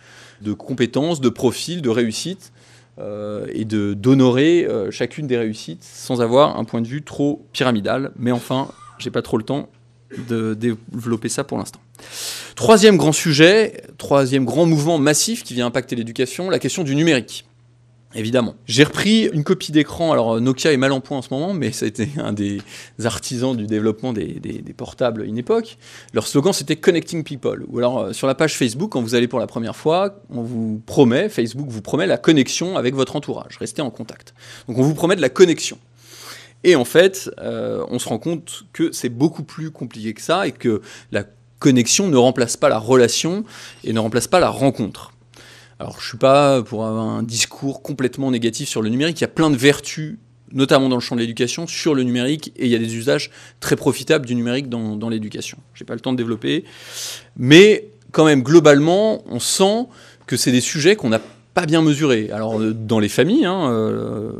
[0.42, 2.52] de compétences, de profils, de réussites,
[3.00, 7.44] euh, et de d'honorer euh, chacune des réussites sans avoir un point de vue trop
[7.52, 8.12] pyramidal.
[8.18, 8.68] Mais enfin,
[9.00, 9.70] j'ai pas trop le temps
[10.28, 11.80] de développer ça pour l'instant.
[12.56, 17.46] Troisième grand sujet, troisième grand mouvement massif qui vient impacter l'éducation, la question du numérique.
[18.16, 18.54] Évidemment.
[18.68, 20.12] J'ai repris une copie d'écran.
[20.12, 22.60] Alors, Nokia est mal en point en ce moment, mais ça a été un des
[23.06, 25.80] artisans du développement des, des- des portables à une époque.
[26.14, 27.66] Leur slogan, c'était Connecting People.
[27.70, 30.44] Ou alors, euh, sur la page Facebook, quand vous allez pour la première fois, on
[30.44, 33.58] vous promet, Facebook vous promet la connexion avec votre entourage.
[33.60, 34.36] Restez en contact.
[34.68, 35.80] Donc, on vous promet de la connexion.
[36.64, 40.46] Et en fait, euh, on se rend compte que c'est beaucoup plus compliqué que ça
[40.46, 41.24] et que la
[41.64, 43.46] connexion ne remplace pas la relation
[43.86, 45.14] et ne remplace pas la rencontre.
[45.80, 49.22] Alors, je suis pas pour avoir un discours complètement négatif sur le numérique.
[49.22, 50.18] Il y a plein de vertus,
[50.52, 53.32] notamment dans le champ de l'éducation, sur le numérique, et il y a des usages
[53.62, 55.58] très profitables du numérique dans, l'éducation.
[55.74, 56.66] J'ai pas le temps de développer,
[57.38, 59.88] mais quand même globalement, on sent
[60.28, 61.22] que c'est des sujets qu'on n'a
[61.54, 62.30] pas bien mesurés.
[62.32, 64.34] Alors, euh, dans les familles, hein, euh,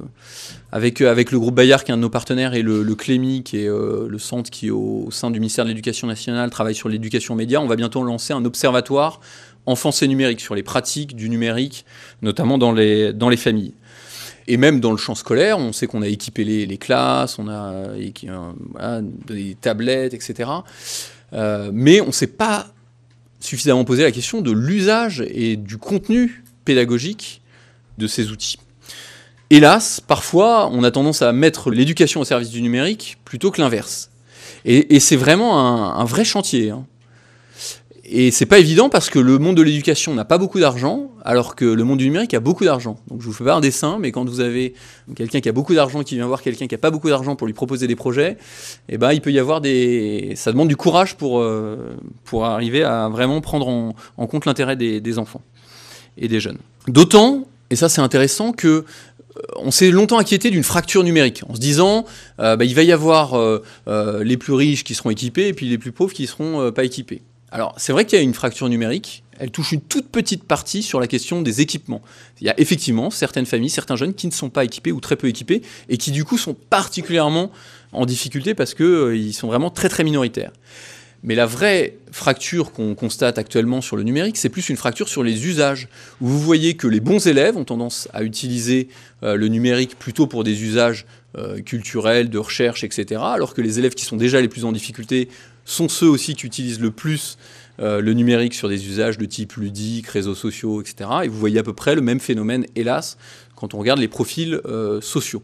[0.74, 2.96] avec, euh, avec le groupe Bayard, qui est un de nos partenaires, et le, le
[2.96, 6.90] qui est euh, le centre qui, au, sein du ministère de l'Éducation nationale, travaille sur
[6.90, 9.22] l'éducation média, on va bientôt lancer un observatoire
[9.68, 11.86] enfance et numérique sur les pratiques du numérique,
[12.24, 13.74] notamment dans les, familles.
[14.48, 17.72] Et même dans le champ scolaire, on sait qu'on a équipé les, classes, on a
[17.72, 20.50] euh, des tablettes, etc.
[21.32, 22.68] Mais on ne s'est pas
[23.40, 27.42] suffisamment posé la question de l'usage et du contenu pédagogique
[28.00, 28.58] de ces outils.
[29.56, 34.10] Hélas, parfois, on a tendance à mettre l'éducation au service du numérique plutôt que l'inverse.
[34.66, 35.60] Et, c'est vraiment
[36.00, 36.70] un, vrai chantier.
[36.70, 36.86] Hein.
[38.06, 41.56] Et c'est pas évident parce que le monde de l'éducation n'a pas beaucoup d'argent, alors
[41.56, 43.00] que le monde du numérique a beaucoup d'argent.
[43.08, 44.74] Donc je vous fais pas un dessin, mais quand vous avez
[45.16, 47.48] quelqu'un qui a beaucoup d'argent qui vient voir quelqu'un qui a pas beaucoup d'argent pour
[47.48, 48.38] lui proposer des projets,
[48.90, 52.84] eh ben il peut y avoir des, ça demande du courage pour euh, pour arriver
[52.84, 55.42] à vraiment prendre en, compte l'intérêt des, enfants
[56.18, 56.60] et des jeunes.
[56.88, 58.86] D'autant, et ça c'est intéressant, que
[59.56, 62.06] on s'est longtemps inquiété d'une fracture numérique, en se disant
[62.40, 63.38] euh, bah, il va y avoir
[63.88, 67.22] les plus riches qui seront équipés et puis les plus pauvres qui seront pas équipés.
[67.54, 69.24] Alors, c'est vrai qu'il y a une fracture numérique.
[69.38, 72.02] Elle touche une toute petite partie sur la question des équipements.
[72.42, 75.16] Il y a effectivement certaines familles, certains jeunes qui ne sont pas équipés ou très
[75.16, 77.52] peu équipés et qui du coup sont particulièrement
[77.92, 80.52] en difficulté parce qu'ils euh, sont vraiment très très minoritaires.
[81.24, 85.24] Mais la vraie fracture qu'on constate actuellement sur le numérique, c'est plus une fracture sur
[85.24, 85.88] les usages,
[86.20, 88.90] vous voyez que les bons élèves ont tendance à utiliser
[89.24, 91.06] euh, le numérique plutôt pour des usages
[91.38, 94.74] euh, culturels, de recherche, etc., alors que les élèves qui sont déjà les plus en
[94.74, 95.30] difficulté
[95.64, 97.38] sont ceux aussi qui utilisent le plus
[97.80, 101.10] euh, le numérique sur des usages de type ludique, réseaux sociaux, etc.
[101.24, 103.18] Et vous voyez à peu près le même phénomène, hélas,
[103.56, 104.60] quand on regarde les profils
[105.02, 105.42] sociaux.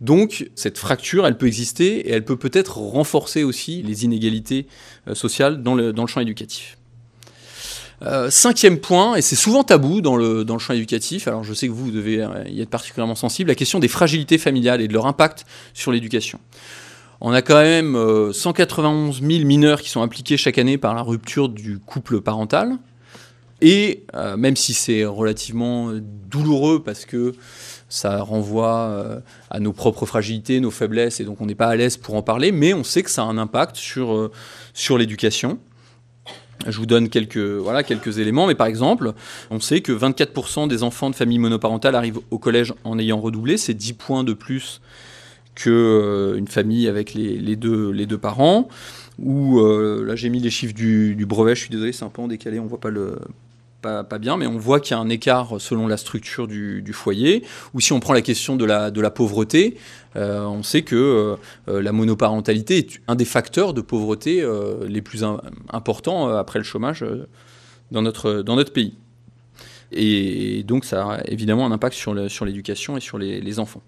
[0.00, 4.66] Donc cette fracture, elle peut exister et elle peut peut-être renforcer aussi les inégalités
[5.08, 6.76] euh, sociales dans le, champ éducatif.
[8.28, 11.90] cinquième point, et c'est souvent tabou dans le, champ éducatif, alors je sais que vous
[11.90, 15.92] devez y être particulièrement sensible, la question des fragilités familiales et de leur impact sur
[15.92, 16.38] l'éducation.
[17.20, 17.96] On a quand même
[18.32, 22.76] 191 euh, 000 mineurs qui sont impliqués chaque année par la rupture du couple parental.
[23.62, 25.92] Et euh, même si c'est relativement
[26.30, 27.32] douloureux parce que
[27.88, 29.20] ça renvoie euh,
[29.50, 32.22] à nos propres fragilités, nos faiblesses, et donc on n'est pas à l'aise pour en
[32.22, 34.30] parler, mais on sait que ça a un impact sur,
[34.74, 35.58] sur l'éducation.
[36.66, 39.12] Je vous donne quelques, voilà, quelques éléments, mais par exemple,
[39.50, 43.56] on sait que 24% des enfants de familles monoparentales arrivent au collège en ayant redoublé,
[43.56, 44.80] c'est 10 points de plus
[45.54, 48.68] qu'une euh, famille avec les, deux, les deux parents.
[49.18, 52.22] Ou euh, là j'ai mis les chiffres du, brevet, je suis désolé, c'est un peu
[52.22, 53.18] en décalé, on voit pas le,
[53.82, 57.44] pas, bien, mais on voit qu'il y a un écart selon la structure du, foyer.
[57.74, 59.76] Ou si on prend la question de la, de la pauvreté,
[60.16, 61.36] euh, on sait que
[61.68, 64.44] la monoparentalité est un des facteurs de pauvreté
[64.88, 65.24] les plus
[65.72, 67.04] importants après le chômage
[67.92, 68.94] dans, notre, dans notre pays.
[69.92, 73.82] Et, donc ça a évidemment un impact sur l'éducation et sur les, enfants.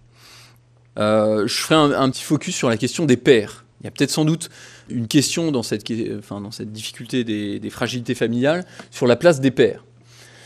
[0.99, 3.65] Euh, je ferai un, petit focus sur la question des pères.
[3.81, 4.51] Il y a peut-être sans doute
[4.89, 9.85] une question dans cette, difficulté des, fragilités familiales sur la place des pères.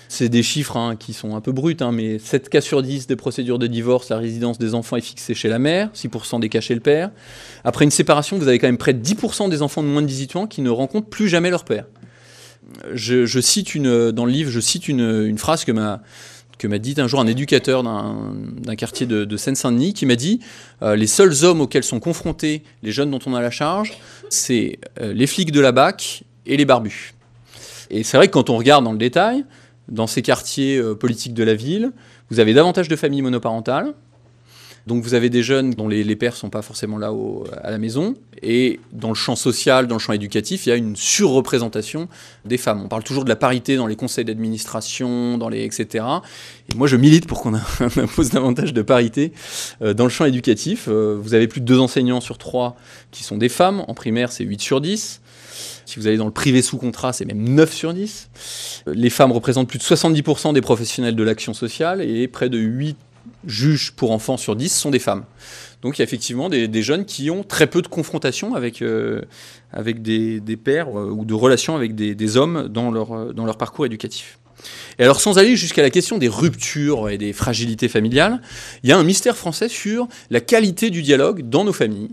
[0.08, 3.06] C'est des chiffres hein, qui sont un peu bruts, hein, mais 7 cas sur 10
[3.06, 6.50] des procédures de divorce, la résidence des enfants est fixée chez la mère, 6% des
[6.50, 7.10] cas chez le père.
[7.64, 10.06] Après une séparation, vous avez quand même près de 10% des enfants de moins de
[10.06, 11.86] 18 ans qui ne rencontrent plus jamais leur père.
[12.92, 16.02] Je, cite une, dans le livre, je cite une phrase que m'a
[16.66, 20.40] m'a dit un jour un éducateur d'un quartier de, Seine-Saint-Denis qui m'a dit
[20.82, 23.92] euh, les seuls hommes auxquels sont confrontés les jeunes dont on a la charge,
[24.28, 27.14] c'est euh, les flics de la BAC et les barbus.
[27.90, 29.44] Et c'est vrai que quand on regarde dans le détail,
[29.88, 31.92] dans ces quartiers euh, politiques de la ville,
[32.30, 33.94] vous avez davantage de familles monoparentales,
[34.86, 37.12] donc vous avez des jeunes dont les, pères ne sont pas forcément là
[37.62, 40.76] à la maison, et dans le champ social, dans le champ éducatif, il y a
[40.76, 42.08] une surreprésentation
[42.44, 42.82] des femmes.
[42.84, 46.04] On parle toujours de la parité dans les conseils d'administration, dans les etc.
[46.72, 49.32] Et moi je milite pour qu'on impose davantage de parité
[49.82, 50.86] euh, dans le champ éducatif.
[50.88, 52.76] Euh, vous avez plus de deux enseignants sur trois
[53.10, 53.84] qui sont des femmes.
[53.88, 55.20] En primaire, c'est 8 sur 10.
[55.84, 58.30] Si vous allez dans le privé sous contrat, c'est même 9 sur 10.
[58.86, 62.96] Les femmes représentent plus de 70% des professionnels de l'action sociale et près de 8
[63.46, 65.24] juges pour enfants sur 10 sont des femmes.
[65.82, 69.22] Donc il y a effectivement des, jeunes qui ont très peu de confrontation avec, euh,
[69.72, 73.58] avec des, pères euh, ou de relations avec des, hommes dans leur, euh, dans leur
[73.58, 74.38] parcours éducatif.
[75.00, 78.40] Et alors sans aller jusqu'à la question des ruptures et des fragilités familiales,
[78.84, 82.10] il y a un mystère français sur la qualité du dialogue dans nos familles.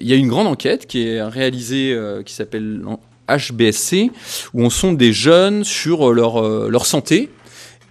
[0.00, 2.82] Il y a une grande enquête qui est réalisée, qui s'appelle
[3.28, 4.10] HBSC,
[4.52, 7.30] où on sonde des jeunes sur leur, leur santé,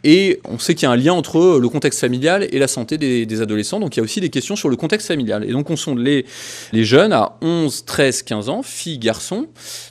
[0.08, 3.00] et on sait qu'il y a un lien entre le contexte familial et la santé
[3.00, 3.80] des, adolescents.
[3.80, 5.44] Donc il y a aussi des questions sur le contexte familial.
[5.44, 6.28] Et donc on sonde les,
[6.74, 9.48] les jeunes à 11, 13, 15 ans, filles, garçons,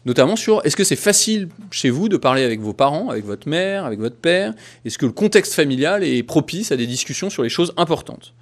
[0.06, 3.48] notamment sur est-ce que c'est facile chez vous de parler avec vos parents, avec votre
[3.48, 4.54] mère, avec votre père?
[4.84, 8.34] Est-ce que le contexte familial est propice à des discussions sur les choses importantes?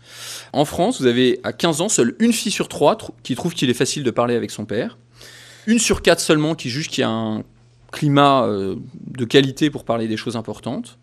[0.52, 3.70] En France, vous avez à 15 ans seule une fille sur trois qui trouve qu'il
[3.70, 4.98] est facile de parler avec son père.
[5.66, 7.44] Une sur quatre seulement qui juge qu'il y a un
[7.92, 10.98] climat euh, de qualité pour parler des choses importantes.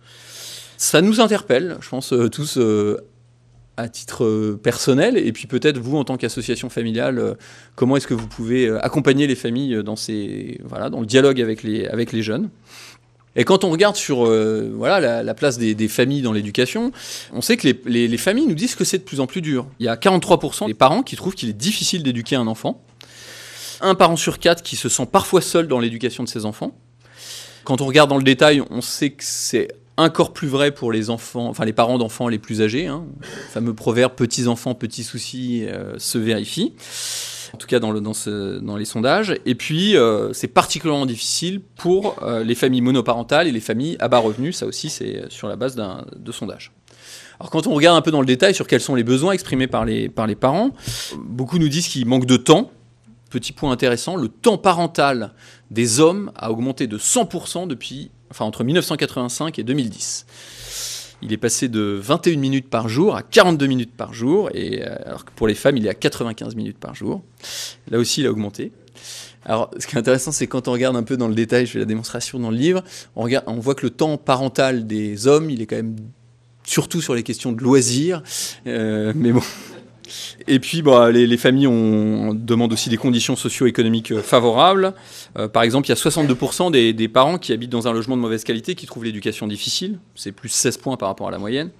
[0.80, 3.06] Ça nous interpelle, je pense, euh, tous euh,
[3.76, 7.36] à titre euh, personnel, et puis peut-être vous, en tant qu'association familiale,
[7.76, 11.63] comment est-ce que vous pouvez accompagner les familles dans, ces, voilà, dans le dialogue avec
[11.63, 12.50] les, avec les jeunes?
[13.36, 16.94] Et quand on regarde sur voilà, la, place des, familles dans l'éducation,
[17.34, 19.68] on sait que les, les, familles nous disent que c'est de plus en plus dur.
[19.80, 22.82] Il y a 43% des parents qui trouvent qu'il est difficile d'éduquer un enfant.
[23.82, 26.74] Un parent sur quatre qui se sent parfois seul dans l'éducation de ses enfants.
[27.65, 29.68] Quand on regarde dans le détail, on sait que c'est
[30.04, 32.88] encore plus vrai pour les enfants, enfin les parents d'enfants les plus âgés.
[32.88, 33.06] Hein.
[33.22, 36.74] Le fameux proverbe petits enfants, petits soucis euh, se vérifie
[37.54, 39.36] en tout cas dans les sondages.
[39.46, 44.08] Et puis, euh, c'est particulièrement difficile pour euh, les familles monoparentales et les familles à
[44.08, 44.58] bas revenus.
[44.58, 46.72] Ça aussi, c'est sur la base de sondages.
[47.40, 49.68] Alors quand on regarde un peu dans le détail sur quels sont les besoins exprimés
[49.68, 50.72] par les, par les parents,
[51.18, 52.72] beaucoup nous disent qu'il manque de temps.
[53.30, 55.34] Petit point intéressant, le temps parental
[55.72, 60.26] des hommes a augmenté de 100% depuis, enfin entre 1985 et 2010.
[61.22, 64.96] Il est passé de 21 minutes par jour à 42 minutes par jour, et euh,
[65.06, 67.22] alors que pour les femmes, il est à 95 minutes par jour.
[67.89, 68.72] Là aussi, il a augmenté.
[69.46, 71.72] Alors, ce qui est intéressant, c'est quand on regarde un peu dans le détail, je
[71.72, 72.84] fais la démonstration dans le livre,
[73.15, 75.96] on, regarde, on voit que le temps parental des hommes, il est quand même
[76.63, 78.22] surtout sur les questions de loisirs.
[78.68, 79.42] Euh, mais bon,
[80.48, 81.67] et puis, bah, les, familles
[82.34, 84.93] demandent aussi des conditions socio-économiques euh, favorables.
[85.38, 88.22] Euh, par exemple, il y a 62% des, parents qui habitent dans un logement de
[88.22, 90.00] mauvaise qualité qui trouvent l'éducation difficile.
[90.15, 91.72] C'est plus 16 points par rapport à la moyenne.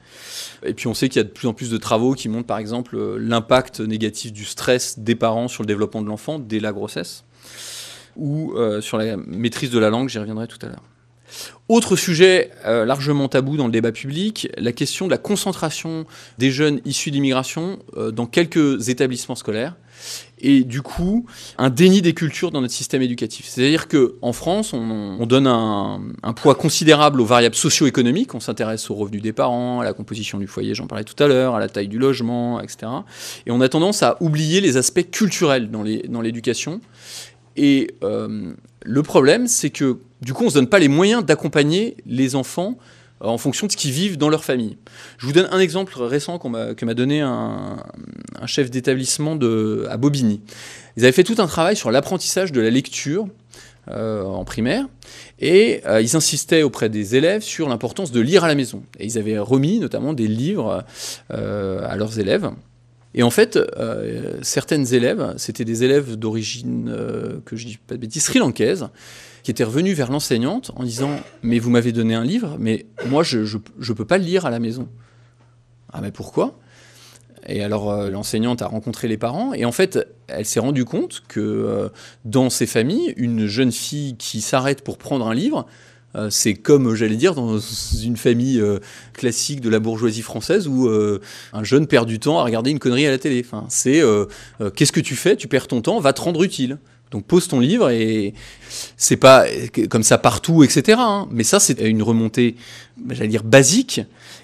[0.66, 2.48] Et puis, on sait qu'il y a de plus en plus de travaux qui montrent,
[2.48, 6.60] par exemple, euh, l'impact négatif du stress des parents sur le développement de l'enfant dès
[6.60, 7.24] la grossesse
[8.16, 10.84] ou sur la maîtrise de la langue, j'y reviendrai tout à l'heure.
[11.68, 16.06] Autre sujet euh, largement tabou dans le débat public, la question de la concentration
[16.38, 19.76] des jeunes issus d'immigration euh, dans quelques établissements scolaires
[20.40, 21.26] et du coup
[21.58, 23.46] un déni des cultures dans notre système éducatif.
[23.48, 29.22] C'est-à-dire qu'en France, on, donne un, poids considérable aux variables socio-économiques, on s'intéresse aux revenus
[29.22, 31.88] des parents, à la composition du foyer, j'en parlais tout à l'heure, à la taille
[31.88, 32.92] du logement, etc.
[33.46, 36.82] Et on a tendance à oublier les aspects culturels dans l'éducation.
[37.58, 41.24] Et euh, le problème, c'est que du coup, on ne se donne pas les moyens
[41.24, 42.78] d'accompagner les enfants
[43.22, 44.78] euh, en fonction de ce qu'ils vivent dans leur famille.
[45.18, 47.78] Je vous donne un exemple récent que m'a donné un,
[48.46, 49.38] chef d'établissement
[49.90, 50.42] à Bobigny.
[50.98, 53.28] Ils avaient fait tout un travail sur l'apprentissage de la lecture
[53.90, 54.86] euh, en primaire,
[55.40, 58.84] et euh, ils insistaient auprès des élèves sur l'importance de lire à la maison.
[59.00, 60.84] Et ils avaient remis notamment des livres
[61.30, 62.52] à leurs élèves.
[63.16, 63.58] Et en fait,
[64.44, 66.94] certaines élèves, c'était des élèves d'origine,
[67.44, 68.90] que je dis pas de bêtises, sri-lankaise,
[69.42, 73.24] qui était revenu vers l'enseignante en disant Mais vous m'avez donné un livre, mais moi
[73.24, 74.88] je ne peux pas le lire à la maison.
[75.92, 76.60] Ah, mais pourquoi?
[77.48, 81.24] Et alors euh, l'enseignante a rencontré les parents, et en fait, elle s'est rendue compte
[81.28, 81.90] que euh,
[82.26, 85.68] dans ces familles, une jeune fille qui s'arrête pour prendre un livre, euh,
[86.30, 88.62] c'est comme, j'allais dire, dans une famille
[89.14, 90.90] classique de la bourgeoisie française où
[91.54, 93.46] un jeune perd du temps à regarder une connerie à la télé.
[93.68, 94.02] C'est
[94.76, 95.36] qu'est-ce que tu fais?
[95.36, 96.78] Tu perds ton temps, va te rendre utile.
[97.12, 98.36] Donc pose ton livre et
[98.96, 99.46] c'est pas
[99.90, 101.00] comme ça partout, etc.
[101.02, 101.28] Hein.
[101.32, 102.56] Mais ça, c'est une remontée,
[103.10, 104.02] j'allais dire, basique.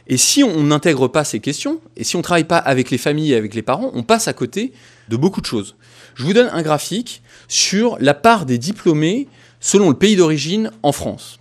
[0.08, 2.98] Et si on n'intègre pas ces questions, et si on ne travaille pas avec les
[2.98, 4.74] familles et avec les parents, on passe à côté
[5.10, 5.76] de beaucoup de choses.
[6.16, 9.28] Je vous donne un graphique sur la part des diplômés
[9.60, 11.40] selon le pays d'origine en France.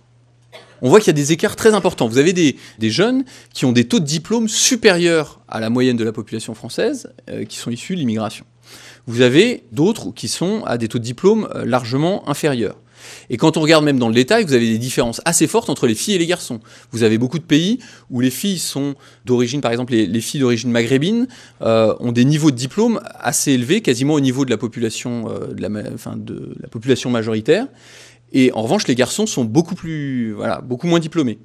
[0.85, 2.07] On voit qu'il y a des écarts très importants.
[2.07, 2.55] Vous avez des,
[2.91, 7.09] jeunes qui ont des taux de diplôme supérieurs à la moyenne de la population française,
[7.27, 8.45] euh, qui sont issus de l'immigration.
[9.07, 12.75] Vous avez d'autres qui sont à des taux de diplôme euh, largement inférieurs.
[13.31, 15.87] Et quand on regarde même dans le détail, vous avez des différences assez fortes entre
[15.87, 16.59] les filles et les garçons.
[16.91, 17.79] Vous avez beaucoup de pays
[18.11, 18.93] où les filles sont
[19.25, 21.27] d'origine, par exemple, les, filles d'origine maghrébine
[21.63, 25.61] euh, ont des niveaux de diplôme assez élevés, quasiment au niveau de la population, de,
[25.61, 27.65] la, de, la, population majoritaire.
[28.33, 29.75] Et en revanche, les garçons sont beaucoup
[30.87, 31.39] moins diplômés.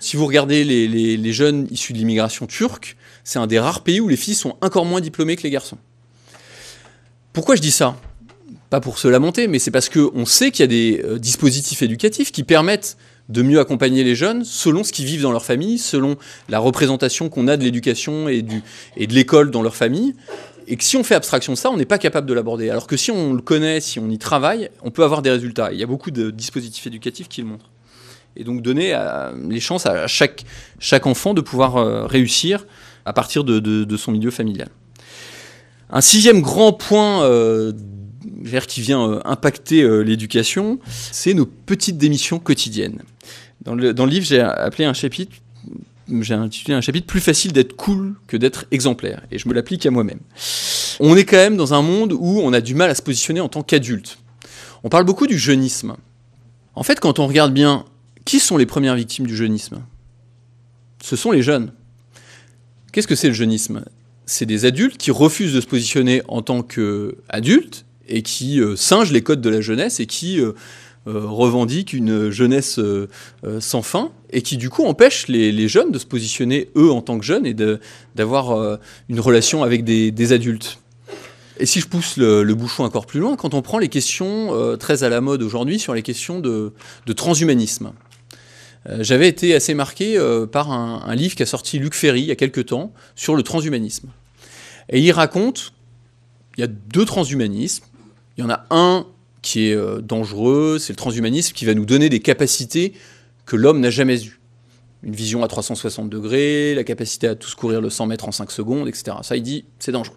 [0.00, 4.00] Si vous regardez les, les jeunes issus de l'immigration turque, c'est un des rares pays
[4.00, 5.78] où les filles sont encore moins diplômées que les garçons.
[7.32, 7.98] Pourquoi je dis ça?
[8.70, 11.82] Pas pour se lamenter, mais c'est parce qu'on sait qu'il y a des euh, dispositifs
[11.82, 12.96] éducatifs qui permettent
[13.28, 16.16] de mieux accompagner les jeunes selon ce qu'ils vivent dans leur famille, selon
[16.48, 18.62] la représentation qu'on a de l'éducation et, de
[18.96, 20.14] l'école dans leur famille.
[20.68, 22.70] Et que si on fait abstraction de ça, on n'est pas capable de l'aborder.
[22.70, 25.72] Alors que si on le connaît, si on y travaille, on peut avoir des résultats.
[25.72, 27.70] Il y a beaucoup de dispositifs éducatifs qui le montrent.
[28.36, 28.94] Et donc donner
[29.48, 30.44] les chances à chaque,
[30.78, 32.66] chaque enfant de pouvoir euh, réussir
[33.04, 34.68] à partir de son milieu familial.
[35.90, 37.72] Un sixième grand point euh,
[38.66, 43.02] qui vient euh, impacter euh, l'éducation, c'est nos petites démissions quotidiennes.
[43.62, 45.32] Dans le, livre, j'ai appelé un chapitre,
[46.20, 49.86] j'ai intitulé un chapitre plus facile d'être cool que d'être exemplaire, et je me l'applique
[49.86, 50.20] à moi-même.
[51.00, 53.40] On est quand même dans un monde où on a du mal à se positionner
[53.40, 54.18] en tant qu'adulte.
[54.84, 55.96] On parle beaucoup du jeunisme.
[56.74, 57.84] En fait, quand on regarde bien,
[58.24, 59.82] qui sont les premières victimes du jeunisme?
[61.02, 61.72] Ce sont les jeunes.
[62.92, 63.84] Qu'est-ce que c'est le jeunisme?
[64.26, 69.12] C'est des adultes qui refusent de se positionner en tant qu'adultes et qui euh, singent
[69.12, 70.52] les codes de la jeunesse et qui euh,
[71.06, 72.80] revendiquent une jeunesse
[73.60, 77.16] sans fin et qui du coup empêchent les, jeunes de se positionner eux en tant
[77.16, 77.54] que jeunes et
[78.16, 78.78] d'avoir
[79.08, 80.80] une relation avec des, adultes.
[81.60, 85.04] Et si je pousse le, bouchon encore plus loin, quand on prend les questions très
[85.04, 86.72] à la mode aujourd'hui sur les questions de,
[87.14, 87.92] transhumanisme,
[88.98, 90.18] j'avais été assez marqué
[90.50, 93.44] par un, un livre qu'a sorti Luc Ferry il y a quelques temps sur le
[93.44, 94.08] transhumanisme.
[94.88, 95.72] Et il raconte
[96.56, 97.84] il y a deux transhumanismes.
[98.36, 99.06] Il y en a un
[99.42, 102.92] qui est euh, dangereux, c'est le transhumanisme qui va nous donner des capacités
[103.46, 104.40] que l'homme n'a jamais eues.
[105.02, 108.50] Une vision à 360 degrés, la capacité à tous courir le 100 mètres en 5
[108.50, 109.18] secondes, etc.
[109.22, 110.16] Ça, il dit, c'est dangereux.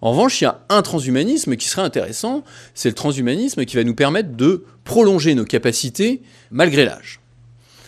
[0.00, 2.42] En revanche, il y a un transhumanisme qui serait intéressant,
[2.74, 7.20] c'est le transhumanisme qui va nous permettre de prolonger nos capacités malgré l'âge.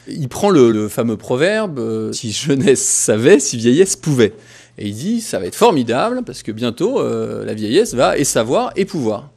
[0.09, 4.35] Il prend le, fameux proverbe euh, si jeunesse savait, si vieillesse pouvait.
[4.77, 8.25] Et il dit, ça va être formidable, parce que bientôt, euh, la vieillesse va et
[8.25, 9.32] savoir et pouvoir.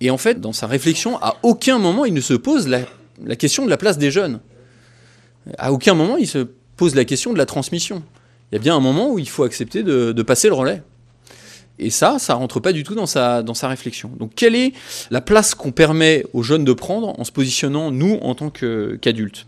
[0.00, 3.64] Et en fait, dans sa réflexion, à aucun moment, il ne se pose la, question
[3.64, 4.40] de la place des jeunes.
[5.58, 6.46] À aucun moment, il se
[6.76, 8.02] pose la question de la transmission.
[8.50, 10.82] Il y a bien un moment où il faut accepter de, passer le relais.
[11.78, 14.10] Et ça, ça rentre pas du tout dans sa, dans sa réflexion.
[14.18, 14.72] Donc, quelle est
[15.10, 19.46] la place qu'on permet aux jeunes de prendre en se positionnant, nous, en tant qu'adultes?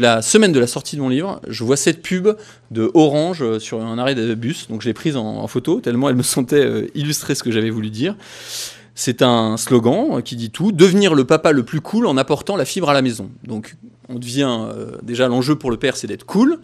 [0.00, 2.28] La semaine de la sortie de mon livre, je vois cette pub
[2.70, 6.08] de Orange euh, sur un arrêt de bus, donc je l'ai prise en, photo, tellement
[6.08, 8.16] elle me sentait euh, illustrer ce que j'avais voulu dire.
[9.00, 12.54] C'est un slogan euh, qui dit tout, devenir le papa le plus cool en apportant
[12.56, 13.30] la fibre à la maison.
[13.44, 13.76] Donc
[14.10, 14.66] on devient
[15.02, 16.58] déjà l'enjeu pour le père, c'est d'être cool.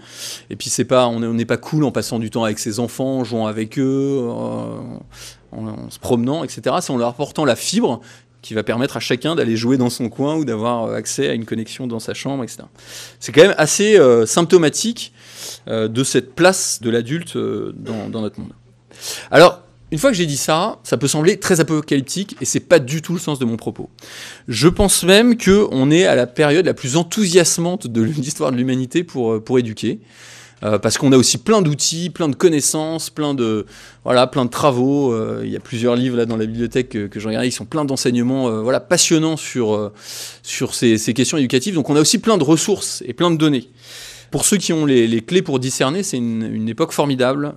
[0.50, 3.20] Et puis c'est pas, on n'est pas cool en passant du temps avec ses enfants,
[3.20, 5.00] en jouant avec eux, en,
[5.52, 6.76] en se promenant, etc.
[6.80, 8.00] C'est en leur apportant la fibre
[8.46, 11.34] qui va permettre à chacun d'aller jouer dans son coin ou d'avoir euh, accès à
[11.34, 12.62] une connexion dans sa chambre, etc.
[13.18, 15.12] C'est quand même assez euh, symptomatique
[15.66, 18.52] euh, de cette place de l'adulte dans, dans, notre monde.
[19.32, 19.62] Alors,
[19.96, 23.00] une fois que j'ai dit ça, ça peut sembler très apocalyptique et c'est pas du
[23.00, 23.88] tout le sens de mon propos.
[24.46, 28.58] Je pense même que on est à la période la plus enthousiasmante de l'histoire de
[28.58, 30.00] l'humanité pour, pour éduquer.
[30.64, 33.64] Euh, parce qu'on a aussi plein d'outils, plein de connaissances, plein de
[34.04, 35.14] voilà, plein de travaux.
[35.14, 37.52] Euh, il y a plusieurs livres là dans la bibliothèque que, que je regarde, ils
[37.52, 39.92] sont plein d'enseignements euh, voilà passionnants sur
[40.42, 41.74] sur ces, questions éducatives.
[41.74, 43.70] Donc on a aussi plein de ressources et plein de données.
[44.30, 47.54] Pour ceux qui ont les, clés pour discerner, c'est une, époque formidable.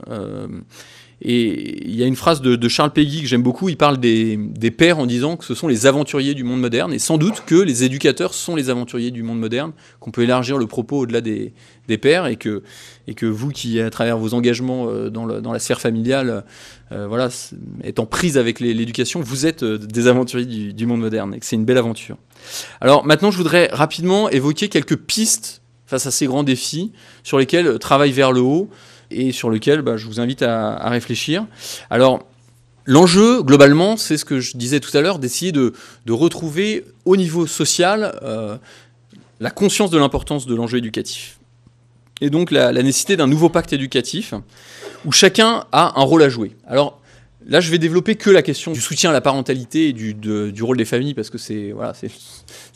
[1.22, 4.38] Et il y a une phrase de, Charles Péguy que j'aime beaucoup, il parle des,
[4.78, 7.56] pères en disant que ce sont les aventuriers du monde moderne, et sans doute que
[7.56, 11.54] les éducateurs sont les aventuriers du monde moderne, qu'on peut élargir le propos au-delà des,
[12.02, 12.64] pères, et que,
[13.08, 16.46] et que vous qui, à travers vos engagements euh, dans, la sphère familiale,
[16.94, 17.30] euh, voilà,
[17.84, 21.58] étant prise avec l'éducation, vous êtes euh, des aventuriers du monde moderne, et que c'est
[21.58, 22.18] une belle aventure.
[22.80, 26.94] Alors maintenant, je voudrais rapidement évoquer quelques pistes face à ces grands défis
[27.24, 28.70] sur lesquels travaille vers le haut
[29.12, 31.46] et sur lequel bah, je vous invite à, réfléchir.
[31.90, 32.26] Alors,
[32.86, 35.74] L'enjeu, globalement, c'est ce que je disais tout à l'heure, d'essayer de,
[36.08, 38.58] retrouver au niveau social euh,
[39.40, 41.38] la conscience de l'importance de l'enjeu éducatif.
[42.22, 44.34] Et donc la, nécessité d'un nouveau pacte éducatif
[45.06, 46.52] où chacun a un rôle à jouer.
[46.68, 47.00] Alors
[47.48, 50.78] là, je vais développer que la question du soutien à la parentalité et du, rôle
[50.78, 51.94] des familles parce que c'est voilà,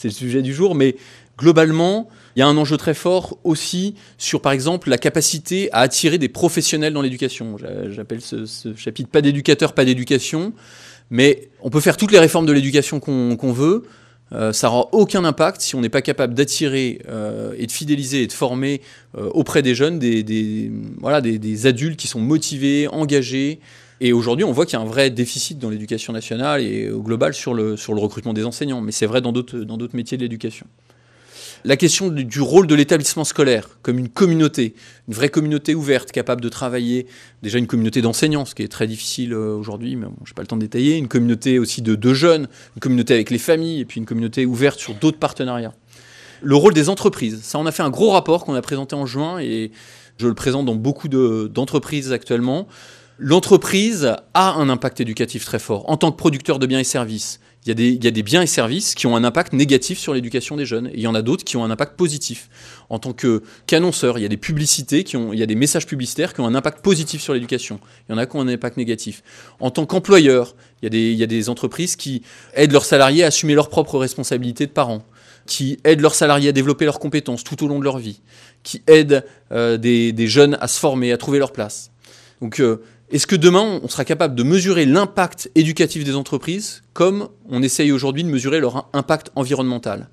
[0.03, 0.75] le sujet du jour.
[0.75, 0.95] Mais
[1.37, 5.79] globalement, il y a un enjeu très fort aussi sur, par exemple, la capacité à
[5.79, 7.57] attirer des professionnels dans l'éducation.
[7.89, 10.53] J'appelle ce, chapitre pas d'éducateur, pas d'éducation.
[11.09, 13.83] Mais on peut faire toutes les réformes de l'éducation qu'on veut.
[14.31, 18.23] Euh, ça n'aura aucun impact si on n'est pas capable d'attirer euh, et de fidéliser
[18.23, 18.81] et de former
[19.15, 23.59] euh, auprès des jeunes des, voilà, des, adultes qui sont motivés, engagés.
[24.01, 27.01] Et aujourd'hui, on voit qu'il y a un vrai déficit dans l'éducation nationale et au
[27.03, 28.81] global sur le, sur le recrutement des enseignants.
[28.81, 30.65] Mais c'est vrai dans d'autres métiers de l'éducation
[31.65, 34.75] la question du rôle de l'établissement scolaire comme une communauté,
[35.07, 37.07] une vraie communauté ouverte, capable de travailler,
[37.41, 40.41] déjà une communauté d'enseignants, ce qui est très difficile euh, aujourd'hui, mais je n'ai pas
[40.41, 43.81] le temps de détailler, une communauté aussi de, de jeunes, une communauté avec les familles,
[43.81, 45.73] et puis une communauté ouverte sur d'autres partenariats.
[46.41, 49.05] Le rôle des entreprises, ça on a fait un gros rapport qu'on a présenté en
[49.05, 49.71] juin, et
[50.17, 52.67] je le présente dans beaucoup d'entreprises actuellement.
[53.19, 57.39] L'entreprise a un impact éducatif très fort en tant que producteur de biens et services
[57.65, 60.65] il y, a des, biens et services qui ont un impact négatif sur l'éducation des
[60.65, 60.87] jeunes.
[60.87, 62.49] Et il y en a d'autres qui ont un impact positif.
[62.89, 63.13] En tant
[63.65, 66.41] qu'annonceur, il y a des publicités, qui ont, il y a des messages publicitaires qui
[66.41, 67.79] ont un impact positif sur l'éducation.
[68.07, 69.23] Il y en a qui ont un impact négatif.
[69.61, 73.69] En tant qu'employeur, il, y a des entreprises qui aident leurs salariés à assumer leurs
[73.69, 75.05] propres responsabilités de parents,
[75.45, 78.19] qui aident leurs salariés à développer leurs compétences tout au long de leur vie,
[78.63, 81.91] qui aident euh, des, jeunes à se former, à trouver leur place.
[82.41, 82.81] Donc euh,
[83.11, 87.91] est-ce que demain, on sera capable de mesurer l'impact éducatif des entreprises comme on essaye
[87.91, 90.09] aujourd'hui de mesurer leur impact environnemental?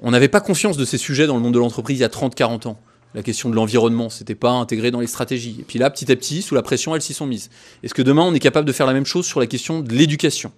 [0.00, 2.08] On n'avait pas conscience de ces sujets dans le monde de l'entreprise il y a
[2.08, 2.78] 30-40 ans.
[3.14, 5.58] La question de l'environnement, c'était pas intégré dans les stratégies.
[5.60, 7.50] Et puis là, petit à petit, sous la pression, elles s'y sont mises.
[7.84, 9.92] Est-ce que demain, on est capable de faire la même chose sur la question de
[9.92, 10.50] l'éducation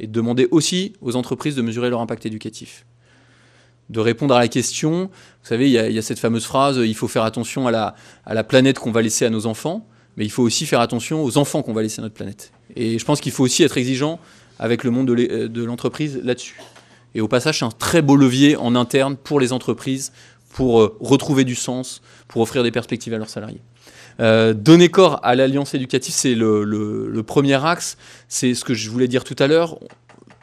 [0.00, 2.84] et de demander aussi aux entreprises de mesurer leur impact éducatif?
[3.90, 7.06] De répondre à la question, vous savez, il y, a, cette fameuse phrase, il faut
[7.06, 7.94] faire attention à
[8.26, 9.86] la planète qu'on va laisser à nos enfants,
[10.16, 12.52] mais il faut aussi faire attention aux enfants qu'on va laisser à notre planète.
[12.76, 14.18] Et je pense qu'il faut aussi être exigeant
[14.58, 16.56] avec le monde de l'entreprise là-dessus.
[17.14, 20.12] Et au passage, c'est un très beau levier en interne pour les entreprises,
[20.52, 23.60] pour euh, retrouver du sens, pour offrir des perspectives à leurs salariés.
[24.20, 27.96] Euh, donner corps à l'alliance éducative, c'est le, premier axe.
[28.28, 29.78] C'est ce que je voulais dire tout à l'heure.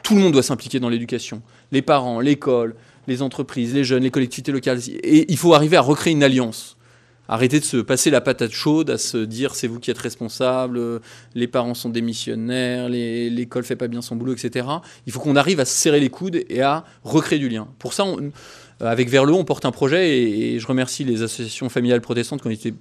[0.02, 1.42] Tout le monde doit s'impliquer dans l'éducation.
[1.70, 2.74] Les parents, l'école,
[3.06, 4.80] les entreprises, les jeunes, les collectivités locales.
[5.02, 6.76] Et il faut arriver à recréer une alliance.
[7.32, 11.00] Arrêter de se passer la patate chaude, à se dire c'est vous qui êtes responsable,
[11.34, 14.66] les parents sont démissionnaires, l'école fait pas bien son boulot, etc.
[15.06, 17.68] Il faut qu'on arrive à se serrer les coudes et à recréer du lien.
[17.78, 18.18] Pour ça, on,
[18.82, 22.48] euh, avec haut, on porte un projet et, je remercie les associations familiales protestantes qui
[22.48, 22.74] ont été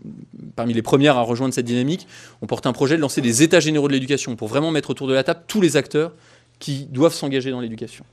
[0.58, 2.06] parmi les premières à rejoindre cette dynamique.
[2.42, 5.08] On porte un projet de lancer des états généraux de l'éducation pour vraiment mettre autour
[5.08, 6.12] de la table tous les acteurs
[6.60, 8.04] qui doivent s'engager dans l'éducation.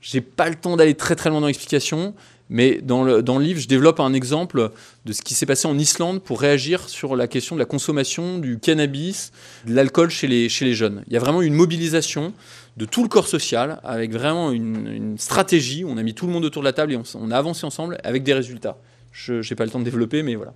[0.00, 2.14] J'ai pas le temps d'aller très très loin dans l'explication,
[2.48, 4.70] mais dans le, dans le livre, je développe un exemple
[5.04, 8.38] de ce qui s'est passé en Islande pour réagir sur la question de la consommation
[8.38, 9.32] du cannabis,
[9.66, 11.02] de l'alcool chez les, chez les jeunes.
[11.08, 12.32] Il y a vraiment une mobilisation
[12.76, 15.84] de tout le corps social, avec vraiment une, stratégie.
[15.84, 17.98] On a mis tout le monde autour de la table et on, a avancé ensemble
[18.04, 18.78] avec des résultats.
[19.12, 20.52] Je n'ai pas le temps de développer, mais voilà.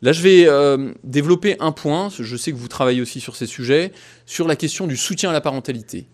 [0.00, 3.46] Là, je vais euh, développer un point, je sais que vous travaillez aussi sur ces
[3.46, 3.92] sujets,
[4.26, 6.08] sur la question du soutien à la parentalité.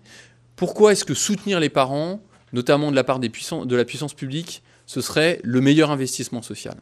[0.57, 2.21] Pourquoi est-ce que soutenir les parents,
[2.53, 6.75] notamment de la part de la puissance publique, ce serait le meilleur investissement social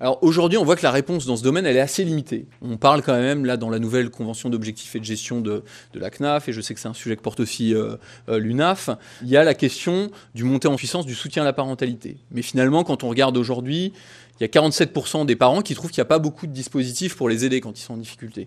[0.00, 2.46] alors aujourd'hui, on voit que la réponse dans ce domaine, elle est assez limitée.
[2.62, 6.08] On parle quand même là dans la nouvelle convention d'objectifs et de gestion de, la
[6.08, 7.96] CNAF, et je sais que c'est un sujet que porte aussi euh,
[8.28, 8.90] euh, l'UNAF,
[9.22, 12.16] il y a la question du montée en puissance du soutien à la parentalité.
[12.30, 13.92] Mais finalement, quand on regarde aujourd'hui,
[14.38, 17.16] il y a 47% des parents qui trouvent qu'il n'y a pas beaucoup de dispositifs
[17.16, 18.46] pour les aider quand ils sont en difficulté.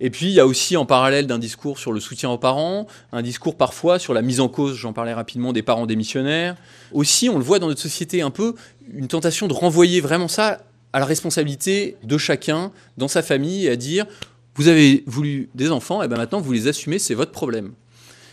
[0.00, 2.86] Et puis, il y a aussi en parallèle d'un discours sur le soutien aux parents,
[3.12, 6.56] un discours parfois sur la mise en cause, j'en parlais rapidement, des parents démissionnaires.
[6.92, 8.54] Aussi, on le voit dans notre société un peu,
[8.92, 13.70] une tentation de renvoyer vraiment ça à la responsabilité de chacun dans sa famille et
[13.70, 14.06] à dire
[14.56, 17.72] vous avez voulu des enfants, et bien maintenant vous les assumez, c'est votre problème.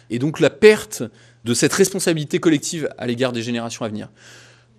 [0.10, 1.04] Et donc la perte
[1.46, 4.10] de cette responsabilité collective à l'égard des générations à venir.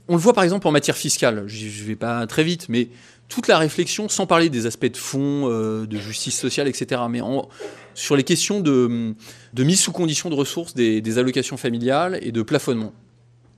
[0.08, 2.88] On le voit par exemple en matière fiscale, je ne vais pas très vite, mais
[3.28, 7.20] toute la réflexion, sans parler des aspects de fond, euh, de justice sociale, etc., mais
[7.94, 9.14] sur les questions de,
[9.56, 12.92] mise sous condition de ressources des, allocations familiales et de plafonnement.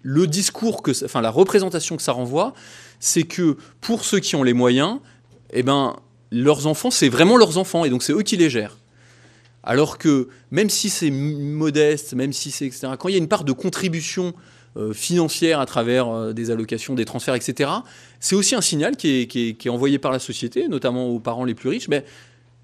[0.03, 2.55] Le discours, que, enfin la représentation que ça renvoie,
[3.01, 4.99] c'est que pour ceux qui ont les moyens,
[5.53, 5.97] eh ben,
[6.33, 8.79] leurs enfants, c'est vraiment leurs enfants, et donc c'est eux qui les gèrent.
[9.63, 13.29] Alors que même si c'est modeste, même si c'est etc., quand il y a une
[13.29, 14.33] part de contribution
[14.93, 17.71] financière à travers euh, des allocations, des transferts, etc.
[18.21, 21.69] C'est aussi un signal qui est, envoyé par la société, notamment aux parents les plus
[21.69, 21.89] riches.
[21.89, 22.05] Mais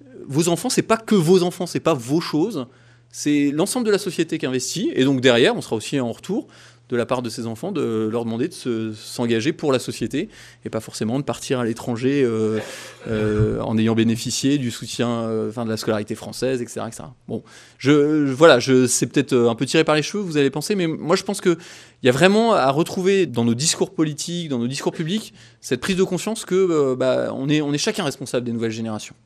[0.05, 2.67] euh, vos enfants, c'est pas que vos enfants, c'est pas vos choses,
[3.11, 4.93] c'est l'ensemble de la société qui investit.
[4.95, 6.47] Et donc derrière, on sera aussi en retour
[6.89, 10.28] de la part de ces enfants de leur demander de s'engager pour la société
[10.64, 12.61] et pas forcément de partir à l'étranger euh,
[13.09, 16.82] euh, en ayant bénéficié du soutien euh, de la scolarité française, etc.
[17.26, 17.43] Bon,
[17.82, 21.24] voilà, c'est peut-être un peu tiré par les cheveux, vous allez penser, mais moi je
[21.24, 21.57] pense qu'il
[22.03, 25.97] y a vraiment à retrouver dans nos discours politiques, dans nos discours publics, cette prise
[25.97, 29.16] de conscience que bah, on est chacun responsable des nouvelles générations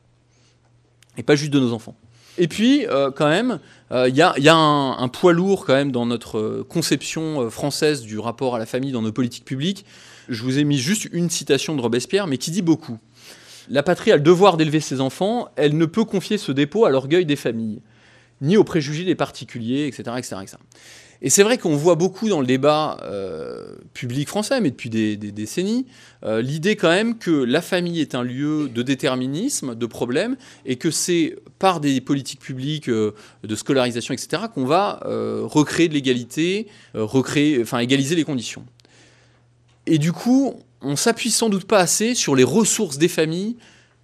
[1.17, 1.95] et pas juste de nos enfants.
[2.37, 3.59] Et puis, euh, quand même,
[3.91, 8.19] il euh, y a, un, poids lourd quand même dans notre euh, conception française du
[8.19, 9.85] rapport à la famille dans nos politiques publiques.
[10.29, 12.97] Je vous ai mis juste une citation de Robespierre, mais qui dit beaucoup.
[13.69, 16.89] La patrie a le devoir d'élever ses enfants, elle ne peut confier ce dépôt à
[16.89, 17.81] l'orgueil des familles,
[18.41, 20.15] ni aux préjugés des particuliers, etc.
[20.17, 20.57] etc., etc.
[21.23, 25.15] Et c'est vrai qu'on voit beaucoup dans le débat euh, public français, mais depuis des,
[25.17, 25.85] décennies,
[26.23, 30.77] euh, l'idée quand même que la famille est un lieu de déterminisme, de problème, et
[30.77, 33.13] que c'est par des politiques publiques euh,
[33.43, 38.65] de scolarisation, etc., qu'on va recréer de l'égalité, recréer, enfin égaliser les conditions.
[39.85, 43.57] Et du coup, on s'appuie sans doute pas assez sur les ressources des familles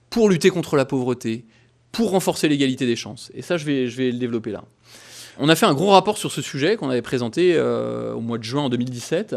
[0.10, 1.46] pour lutter contre la pauvreté,
[1.92, 3.32] pour renforcer l'égalité des chances.
[3.34, 4.64] Et ça, je vais, je vais le développer là.
[5.40, 8.38] On a fait un gros rapport sur ce sujet qu'on avait présenté euh, au mois
[8.38, 9.36] de juin en 2017,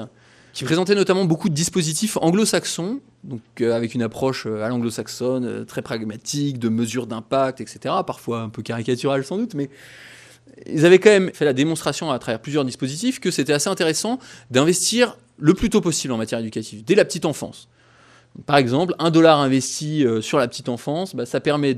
[0.53, 3.01] qui présentait notamment beaucoup de dispositifs anglo-saxons,
[3.61, 7.95] euh, avec une approche euh, à l'anglo-saxonne, très pragmatique, de mesures d'impact, etc.
[8.07, 9.69] Parfois un peu caricaturale sans doute, mais
[10.67, 14.19] ils avaient quand même fait la démonstration à travers plusieurs dispositifs que c'était assez intéressant
[14.51, 17.69] d'investir le plus tôt possible en matière éducative, dès la petite enfance.
[18.47, 21.75] Par exemple, un dollar investi sur la petite enfance, bah, ça permet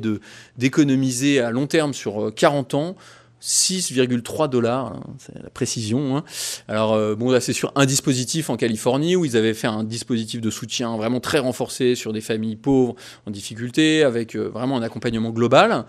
[0.59, 2.97] d'économiser à long terme sur 40 ans
[3.43, 6.17] 6,3 dollars, hein, c'est la précision.
[6.17, 6.25] Hein.
[6.69, 9.83] Alors euh, bon, là c'est sur un dispositif en Californie où ils avaient fait un
[9.83, 12.95] dispositif de soutien vraiment très renforcé sur des familles pauvres
[13.27, 15.87] en difficulté, avec euh, vraiment un accompagnement global.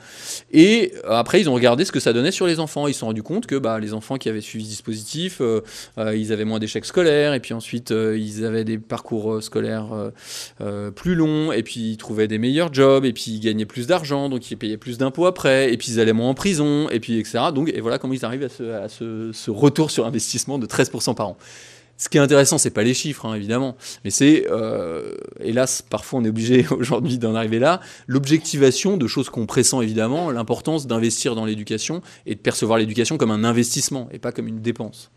[0.52, 2.88] Et euh, après ils ont regardé ce que ça donnait sur les enfants.
[2.88, 5.42] Ils se sont rendus compte que bah, les enfants qui avaient suivi ce dispositif,
[5.98, 10.12] ils avaient moins d'échecs scolaires, et puis ensuite ils avaient des parcours scolaires
[10.96, 14.30] plus longs, et puis ils trouvaient des meilleurs jobs, et puis ils gagnaient plus d'argent,
[14.30, 17.20] donc ils payaient plus d'impôts après, et puis ils allaient moins en prison, et puis
[17.20, 17.43] etc.
[17.52, 21.38] Donc, et voilà comment ils arrivent à ce, retour sur investissement de 13% par an.
[21.98, 26.20] Ce qui est intéressant, c'est pas les chiffres, hein, évidemment, mais c'est, euh, hélas, parfois
[26.20, 31.36] on est obligé aujourd'hui d'en arriver là, l'objectivation de choses qu'on pressent évidemment, l'importance d'investir
[31.36, 35.12] dans l'éducation et de percevoir l'éducation comme un investissement et pas comme une dépense.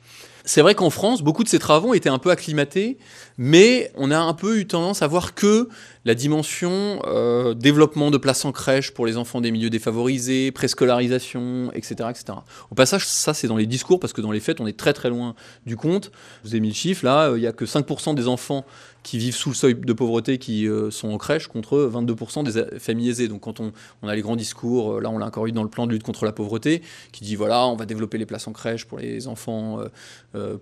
[0.45, 2.99] C'est vrai qu'en France, beaucoup de ces travaux étaient un peu acclimatés,
[3.39, 5.68] mais on a un peu eu tendance à voir que
[6.07, 11.72] la dimension euh, développement de places en crèche pour les enfants des milieux défavorisés, préscolarisation,
[11.72, 12.39] etc., etc.
[12.70, 14.93] Au passage, ça c'est dans les discours, parce que dans les faits, on est très
[14.93, 15.34] très loin
[15.66, 16.12] du compte.
[16.45, 18.64] Vous avez mis le chiffre, là, il n'y a que 5% des enfants
[19.03, 22.78] qui vivent sous le seuil de pauvreté qui euh, sont en crèche contre 22% des
[22.80, 23.28] familles aisées.
[23.28, 23.72] Donc quand on,
[24.03, 25.93] on, a les grands discours, euh, là on l'a encore eu dans le plan de
[25.93, 26.82] lutte contre la pauvreté,
[27.12, 29.80] qui dit voilà, on va développer les places en crèche pour les enfants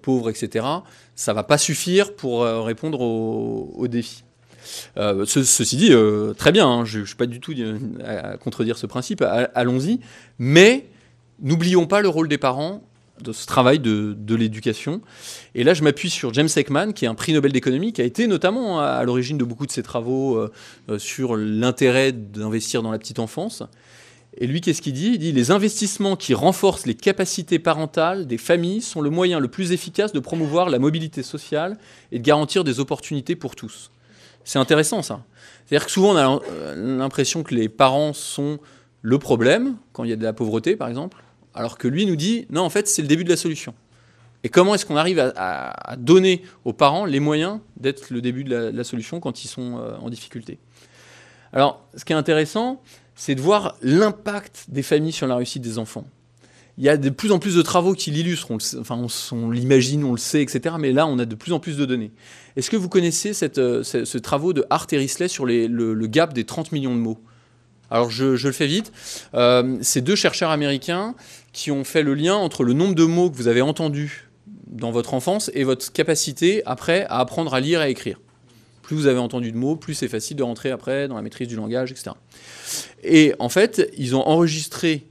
[0.03, 0.66] pauvres, etc.
[1.14, 4.25] Ça va pas suffire pour répondre aux, défis.
[4.97, 8.37] Euh, ceci dit, euh, très bien, hein, je ne suis pas du tout euh, à
[8.37, 9.23] contredire ce principe,
[9.55, 10.01] allons-y,
[10.39, 10.87] mais
[11.41, 12.83] n'oublions pas le rôle des parents
[13.23, 15.01] de ce travail de, l'éducation.
[15.55, 18.05] Et là, je m'appuie sur James Heckman, qui est un prix Nobel d'économie, qui a
[18.05, 20.49] été notamment à, l'origine de beaucoup de ses travaux
[20.99, 23.62] sur l'intérêt d'investir dans la petite enfance.
[24.37, 25.12] Et lui, qu'est-ce qu'il dit?
[25.14, 29.49] Il dit les investissements qui renforcent les capacités parentales des familles sont le moyen le
[29.49, 31.78] plus efficace de promouvoir la mobilité sociale
[32.11, 33.93] et de garantir des opportunités pour tous.
[34.45, 35.22] C'est intéressant ça.
[35.64, 38.59] C'est-à-dire que souvent on a euh, l'impression que les parents sont
[39.03, 41.22] le problème quand il y a de la pauvreté par exemple,
[41.55, 43.74] alors que lui nous dit non en fait c'est le début de la solution.
[44.43, 48.55] Et comment est-ce qu'on arrive à, donner aux parents les moyens d'être le début de
[48.55, 50.59] la, solution quand ils sont euh, en difficulté?
[51.55, 52.82] Alors ce qui est intéressant,
[53.15, 56.05] c'est de voir l'impact des familles sur la réussite des enfants
[56.77, 58.51] il y a de plus en plus de travaux qui l'illustrent.
[58.51, 60.75] on, l'imagine, on le sait, etc.
[60.79, 62.11] Mais là, on a de plus en plus de données.
[62.57, 66.45] Est-ce que vous connaissez euh, ce, travaux de Hart et Risley sur le, gap des
[66.45, 67.19] 30 millions de mots?
[67.91, 68.93] Alors, je, le fais vite.
[69.35, 71.15] Euh, c'est deux chercheurs américains
[71.53, 74.29] qui ont fait le lien entre le nombre de mots que vous avez entendus
[74.67, 78.19] dans votre enfance et votre capacité après à apprendre à lire et à écrire.
[78.85, 81.49] Plus vous avez entendu de mots, plus c'est facile de rentrer après dans la maîtrise
[81.49, 82.11] du langage, etc.
[83.03, 85.09] Et en fait, ils ont enregistré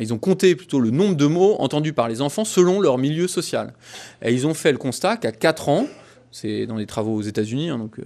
[0.00, 3.28] ils ont compté plutôt le nombre de mots entendus par les enfants selon leur milieu
[3.28, 3.74] social.
[4.22, 5.86] Et ils ont fait le constat qu'à 4 ans,
[6.32, 8.04] c'est dans les travaux aux États-Unis, hein, donc euh,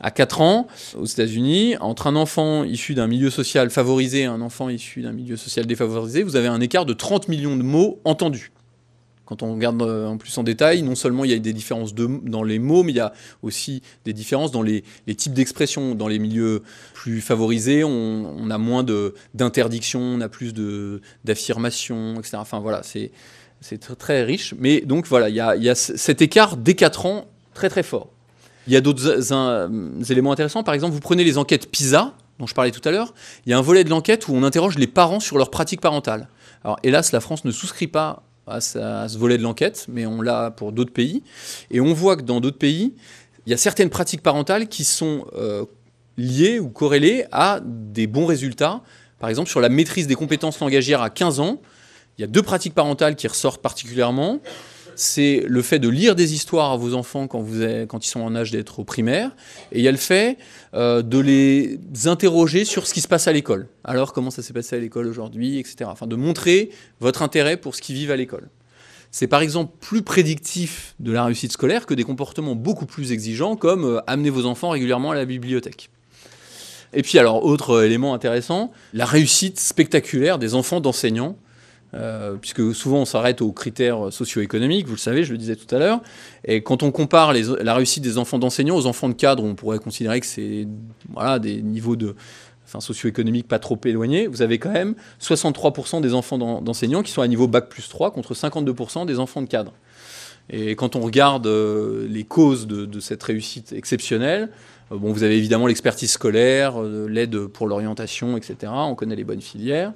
[0.00, 4.40] à 4 ans, aux États-Unis, entre un enfant issu d'un milieu social favorisé et un
[4.40, 8.00] enfant issu d'un milieu social défavorisé, vous avez un écart de 30 millions de mots
[8.04, 8.52] entendus.
[9.28, 11.94] Quand on regarde euh, en plus en détail, non seulement il y a des différences
[11.94, 13.12] dans les mots, mais il y a
[13.42, 14.82] aussi des différences dans les,
[15.18, 15.94] types d'expressions.
[15.94, 16.62] Dans les milieux
[16.94, 18.86] plus favorisés, on, a moins
[19.34, 20.54] d'interdictions, on a plus
[21.26, 22.38] d'affirmations, etc.
[22.38, 23.10] Enfin voilà, c'est
[23.98, 24.54] très, riche.
[24.58, 28.08] Mais donc voilà, il y a, cet écart dès 4 ans très très fort.
[28.66, 29.30] Il y a d'autres
[30.10, 30.62] éléments intéressants.
[30.62, 33.12] Par exemple, vous prenez les enquêtes PISA, dont je parlais tout à l'heure.
[33.44, 35.82] Il y a un volet de l'enquête où on interroge les parents sur leur pratique
[35.82, 36.28] parentale.
[36.64, 40.50] Alors hélas, la France ne souscrit pas à, ce volet de l'enquête, mais on l'a
[40.50, 41.22] pour d'autres pays.
[41.70, 42.94] Et on voit que dans d'autres pays,
[43.46, 45.64] il y a certaines pratiques parentales qui sont euh,
[46.16, 48.82] liées ou corrélées à des bons résultats.
[49.18, 51.60] Par exemple, sur la maîtrise des compétences langagières à 15 ans,
[52.18, 54.40] il y a deux pratiques parentales qui ressortent particulièrement
[54.98, 58.50] c'est le fait de lire des histoires à vos enfants quand, ils sont en âge
[58.50, 59.30] d'être au primaire,
[59.70, 60.38] et il y a le fait
[60.74, 63.68] euh, de les interroger sur ce qui se passe à l'école.
[63.84, 65.84] Alors, comment ça s'est passé à l'école aujourd'hui, etc.
[65.84, 66.70] Enfin, de montrer
[67.00, 68.48] votre intérêt pour ce qu'ils vivent à l'école.
[69.10, 73.56] C'est par exemple plus prédictif de la réussite scolaire que des comportements beaucoup plus exigeants
[73.56, 75.90] comme euh, amener vos enfants régulièrement à la bibliothèque.
[76.92, 81.36] Et puis alors, autre élément intéressant, la réussite spectaculaire des enfants d'enseignants
[81.94, 85.72] euh, puisque souvent on s'arrête aux critères socio-économiques, vous le savez, je le disais tout
[85.74, 86.00] à l'heure.
[86.44, 89.78] Et quand on compare la réussite des enfants d'enseignants aux enfants de cadre, on pourrait
[89.78, 90.66] considérer que c'est
[91.40, 92.14] des niveaux de,
[92.66, 94.26] enfin, socio-économiques pas trop éloignés.
[94.26, 98.10] Vous avez quand même 63% des enfants d'enseignants qui sont à niveau bac plus 3
[98.10, 99.72] contre 52% des enfants de cadre.
[100.50, 104.50] Et quand on regarde euh, les causes de, cette réussite exceptionnelle,
[104.92, 108.72] euh, bon, vous avez évidemment l'expertise scolaire, l'aide pour l'orientation, etc.
[108.74, 109.92] On connaît les bonnes filières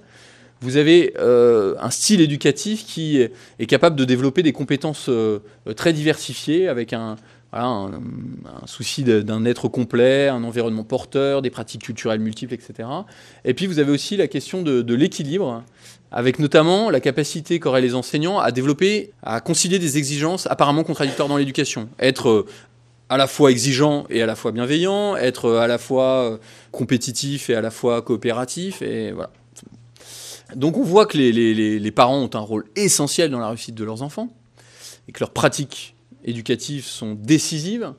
[0.63, 5.41] vous avez euh, un style éducatif qui est capable de développer des compétences euh,
[5.77, 7.17] très diversifiées avec un,
[8.65, 12.89] souci d'un être complet, un environnement porteur, des pratiques culturelles multiples, etc.
[13.45, 15.63] Et puis vous avez aussi la question de, l'équilibre
[16.13, 21.29] avec notamment la capacité qu'auraient les enseignants à développer, à concilier des exigences apparemment contradictoires
[21.29, 21.89] dans l'éducation.
[21.99, 22.47] Être euh,
[23.09, 26.37] à la fois exigeant et à la fois bienveillant, être à la fois euh,
[26.71, 29.31] compétitif et à la fois coopératif, et voilà.
[30.57, 34.03] Donc on voit que les, parents ont un rôle essentiel dans la réussite de leurs
[34.03, 34.29] enfants,
[35.09, 35.95] et que leurs pratiques
[36.25, 37.93] éducatives sont décisives.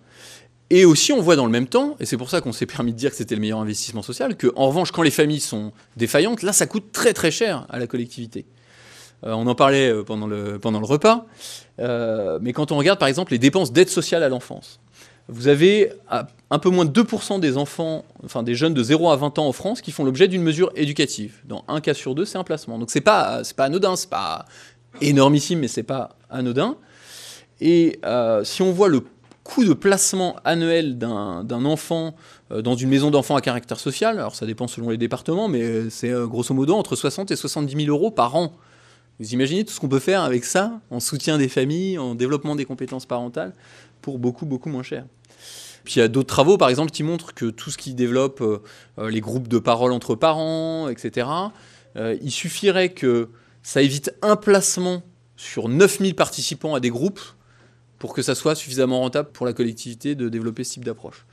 [0.70, 2.94] Et aussi, on voit dans le même temps, et c'est pour ça qu'on s'est permis
[2.94, 5.72] de dire que c'était le meilleur investissement social, que en revanche, quand les familles sont
[5.98, 8.46] défaillantes, là, ça coûte très très cher à la collectivité.
[9.26, 11.26] Euh, on en parlait euh, pendant le, pendant le repas,
[11.80, 14.80] euh, mais quand on regarde par exemple les dépenses d'aide sociale à l'enfance,
[15.30, 15.92] vous avez
[16.50, 19.48] un peu moins de 2% des enfants, enfin des jeunes de 0 à 20 ans
[19.48, 21.40] en France qui font l'objet d'une mesure éducative.
[21.46, 22.78] Dans un cas sur deux, c'est un placement.
[22.78, 24.46] Donc c'est pas, pas anodin, c'est pas
[25.02, 26.76] énormissime, mais c'est pas anodin.
[27.62, 28.00] Et
[28.44, 29.02] si on voit le
[29.44, 32.16] coût de placement annuel d'un enfant
[32.52, 35.62] euh, dans une maison d'enfants à caractère social, alors ça dépend selon les départements, mais
[35.62, 38.54] euh, c'est euh, grosso modo entre 60 et 70 000 euros par an.
[39.20, 42.56] Vous imaginez tout ce qu'on peut faire avec ça, en soutien des familles, en développement
[42.56, 43.54] des compétences parentales,
[44.04, 45.06] pour beaucoup, beaucoup moins cher.
[45.84, 48.44] Puis il y a d'autres travaux, par exemple, qui montrent que tout ce qui développe
[48.98, 51.28] les groupes de parole entre parents, etc.,
[51.98, 53.30] il suffirait que
[53.64, 55.02] ça évite un placement
[55.36, 57.22] sur 9000 participants à des groupes
[58.00, 61.26] pour que ça soit suffisamment rentable pour la collectivité de développer ce type d'approche.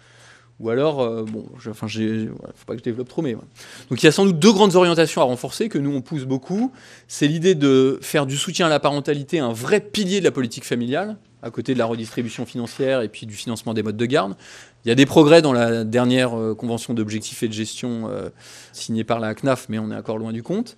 [0.61, 4.05] Ou alors, euh, bon, enfin, j'ai, faut pas que je développe trop, mais donc il
[4.05, 6.71] y a sans doute deux grandes orientations à renforcer que nous on pousse beaucoup.
[7.09, 10.65] C'est l'idée de faire du soutien à la parentalité un vrai pilier de la politique
[10.65, 14.37] familiale, à côté de la redistribution financière et puis du financement des modes de garde.
[14.85, 18.31] Il y a des progrès dans la dernière euh, convention d'objectifs et de gestion euh,
[18.73, 20.77] signée par la CNAF, mais on est encore loin du compte.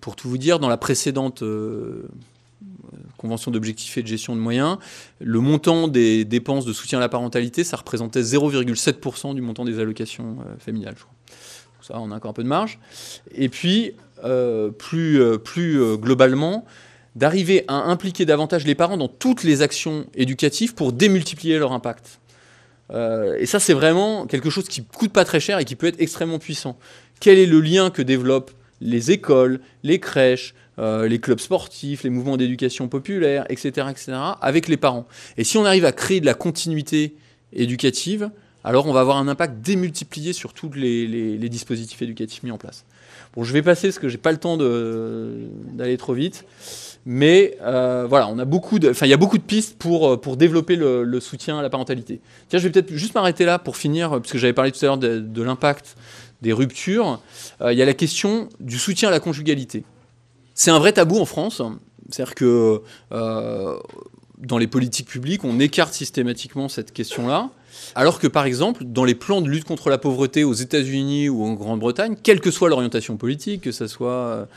[0.00, 1.42] Pour tout vous dire, dans la précédente
[3.16, 4.78] convention d'objectifs et de gestion de moyens,
[5.20, 9.78] le montant des dépenses de soutien à la parentalité, ça représentait 0,7% du montant des
[9.78, 10.94] allocations euh, familiales.
[11.82, 12.78] Ça, on a encore un peu de marge.
[13.32, 13.92] Et puis,
[14.24, 16.64] euh, plus, euh, plus globalement,
[17.18, 22.20] d'arriver à impliquer davantage les parents dans toutes les actions éducatives pour démultiplier leur impact.
[22.90, 26.00] et ça, c'est vraiment quelque chose qui coûte pas très cher et qui peut être
[26.00, 26.78] extrêmement puissant.
[27.20, 32.10] Quel est le lien que développent les écoles, les crèches, euh, les clubs sportifs, les
[32.10, 35.06] mouvements d'éducation populaire, etc., etc., avec les parents?
[35.36, 37.16] Et si on arrive à créer de la continuité
[37.52, 38.30] éducative,
[38.62, 42.84] alors on va avoir un impact démultiplié sur tous les, dispositifs éducatifs mis en place.
[43.34, 46.44] Bon, je vais passer parce que j'ai pas le temps d'aller trop vite.
[47.06, 50.16] Mais euh, voilà, on a beaucoup de, il y a beaucoup de pistes pour, euh,
[50.16, 52.20] pour développer le, soutien à la parentalité.
[52.48, 54.86] Tiens, je vais peut-être juste m'arrêter là pour finir, parce que j'avais parlé tout à
[54.86, 55.96] l'heure de, l'impact
[56.42, 57.20] des ruptures.
[57.64, 59.84] il y a la question du soutien à la conjugalité.
[60.54, 61.62] C'est un vrai tabou en France.
[62.10, 62.82] C'est-à-dire que
[63.12, 63.78] euh,
[64.38, 67.50] dans les politiques publiques, on écarte systématiquement cette question-là.
[67.94, 71.44] Alors que par exemple, dans les plans de lutte contre la pauvreté aux États-Unis ou
[71.44, 74.48] en Grande-Bretagne, quelle que soit l'orientation politique, que ce soit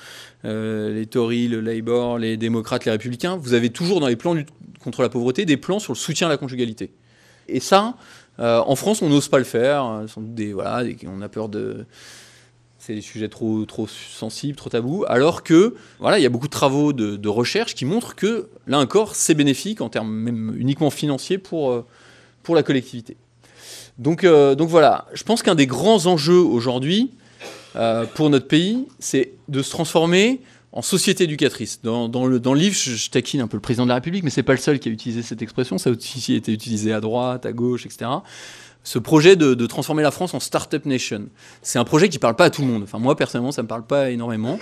[0.46, 4.34] euh, les Tories, le Labour, les démocrates, les républicains, vous avez toujours dans les plans
[4.34, 4.50] de lutte
[4.84, 6.92] contre la pauvreté des plans sur le soutien à la conjugalité.
[7.48, 7.96] Et ça,
[8.40, 10.06] euh, en France, on n'ose pas le faire.
[10.18, 11.86] Des, voilà, on a peur de
[12.82, 16.48] c'est des sujets trop, trop sensibles, trop tabous, alors que voilà, il y a beaucoup
[16.48, 20.90] de travaux de, recherche qui montrent que là encore, c'est bénéfique en termes même uniquement
[20.90, 21.86] financiers pour, euh,
[22.44, 23.18] pour la collectivité.
[23.98, 27.12] Donc, euh, donc voilà, je pense qu'un des grands enjeux aujourd'hui
[27.76, 31.82] euh, pour notre pays, c'est de se transformer en société éducatrice.
[31.82, 34.24] Dans, le, dans le livre, je, je, taquine un peu le président de la République,
[34.24, 36.94] mais c'est pas le seul qui a utilisé cette expression, ça a aussi été utilisé
[36.94, 38.10] à droite, à gauche, etc
[38.84, 41.28] ce projet de, transformer la France en Startup Nation.
[41.62, 42.86] C'est un projet qui ne parle pas à tout le monde.
[43.00, 44.60] Moi, personnellement, ça ne me parle pas énormément.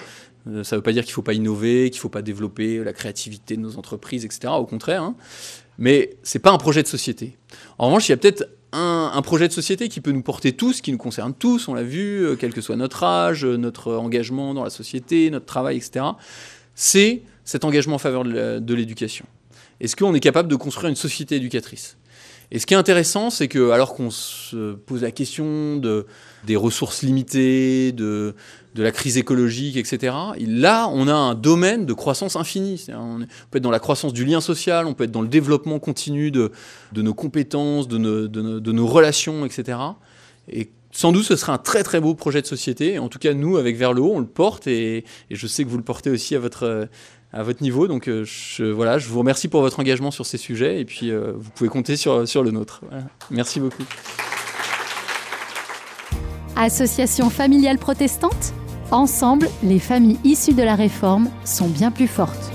[0.48, 2.22] Euh, ça ne veut pas dire qu'il ne faut pas innover, qu'il ne faut pas
[2.22, 4.54] développer la créativité de nos entreprises, etc.
[4.58, 5.04] Au contraire.
[5.04, 5.16] Hein.
[5.80, 7.38] Mais ce n'est pas un projet de société.
[7.78, 10.82] En revanche, il y a peut-être un, projet de société qui peut nous porter tous,
[10.82, 14.54] qui nous concerne tous, on l'a vu, euh, quel que soit notre âge, notre engagement
[14.54, 16.06] dans la société, notre travail, etc.
[16.76, 19.26] C'est cet engagement en faveur de l'éducation.
[19.80, 21.98] Est-ce qu'on est capable de construire une société éducatrice?
[22.52, 26.08] Et ce qui est intéressant, c'est que alors qu'on se pose la question de,
[26.46, 28.36] des ressources limitées, de,
[28.76, 32.86] de la crise écologique, etc., là, on a un domaine de croissance infinie.
[32.94, 35.80] On peut être dans la croissance du lien social, on peut être dans le développement
[35.80, 36.52] continu de,
[36.92, 39.78] de nos compétences, de nos, de, nos, relations, etc.
[40.52, 43.00] Et sans doute, ce serait un très très beau projet de société.
[43.00, 44.98] En tout cas, nous, avec Vers le haut, on le porte et,
[45.30, 46.88] et je sais que vous le portez aussi à votre,
[47.32, 47.88] à votre niveau.
[47.88, 51.12] Donc euh, je, voilà, je vous remercie pour votre engagement sur ces sujets et puis
[51.12, 52.82] euh, vous pouvez compter sur, sur le nôtre.
[53.32, 53.84] Merci beaucoup.
[56.56, 58.54] Association familiale protestante
[58.92, 62.52] Ensemble, les familles issues de la réforme sont bien plus fortes.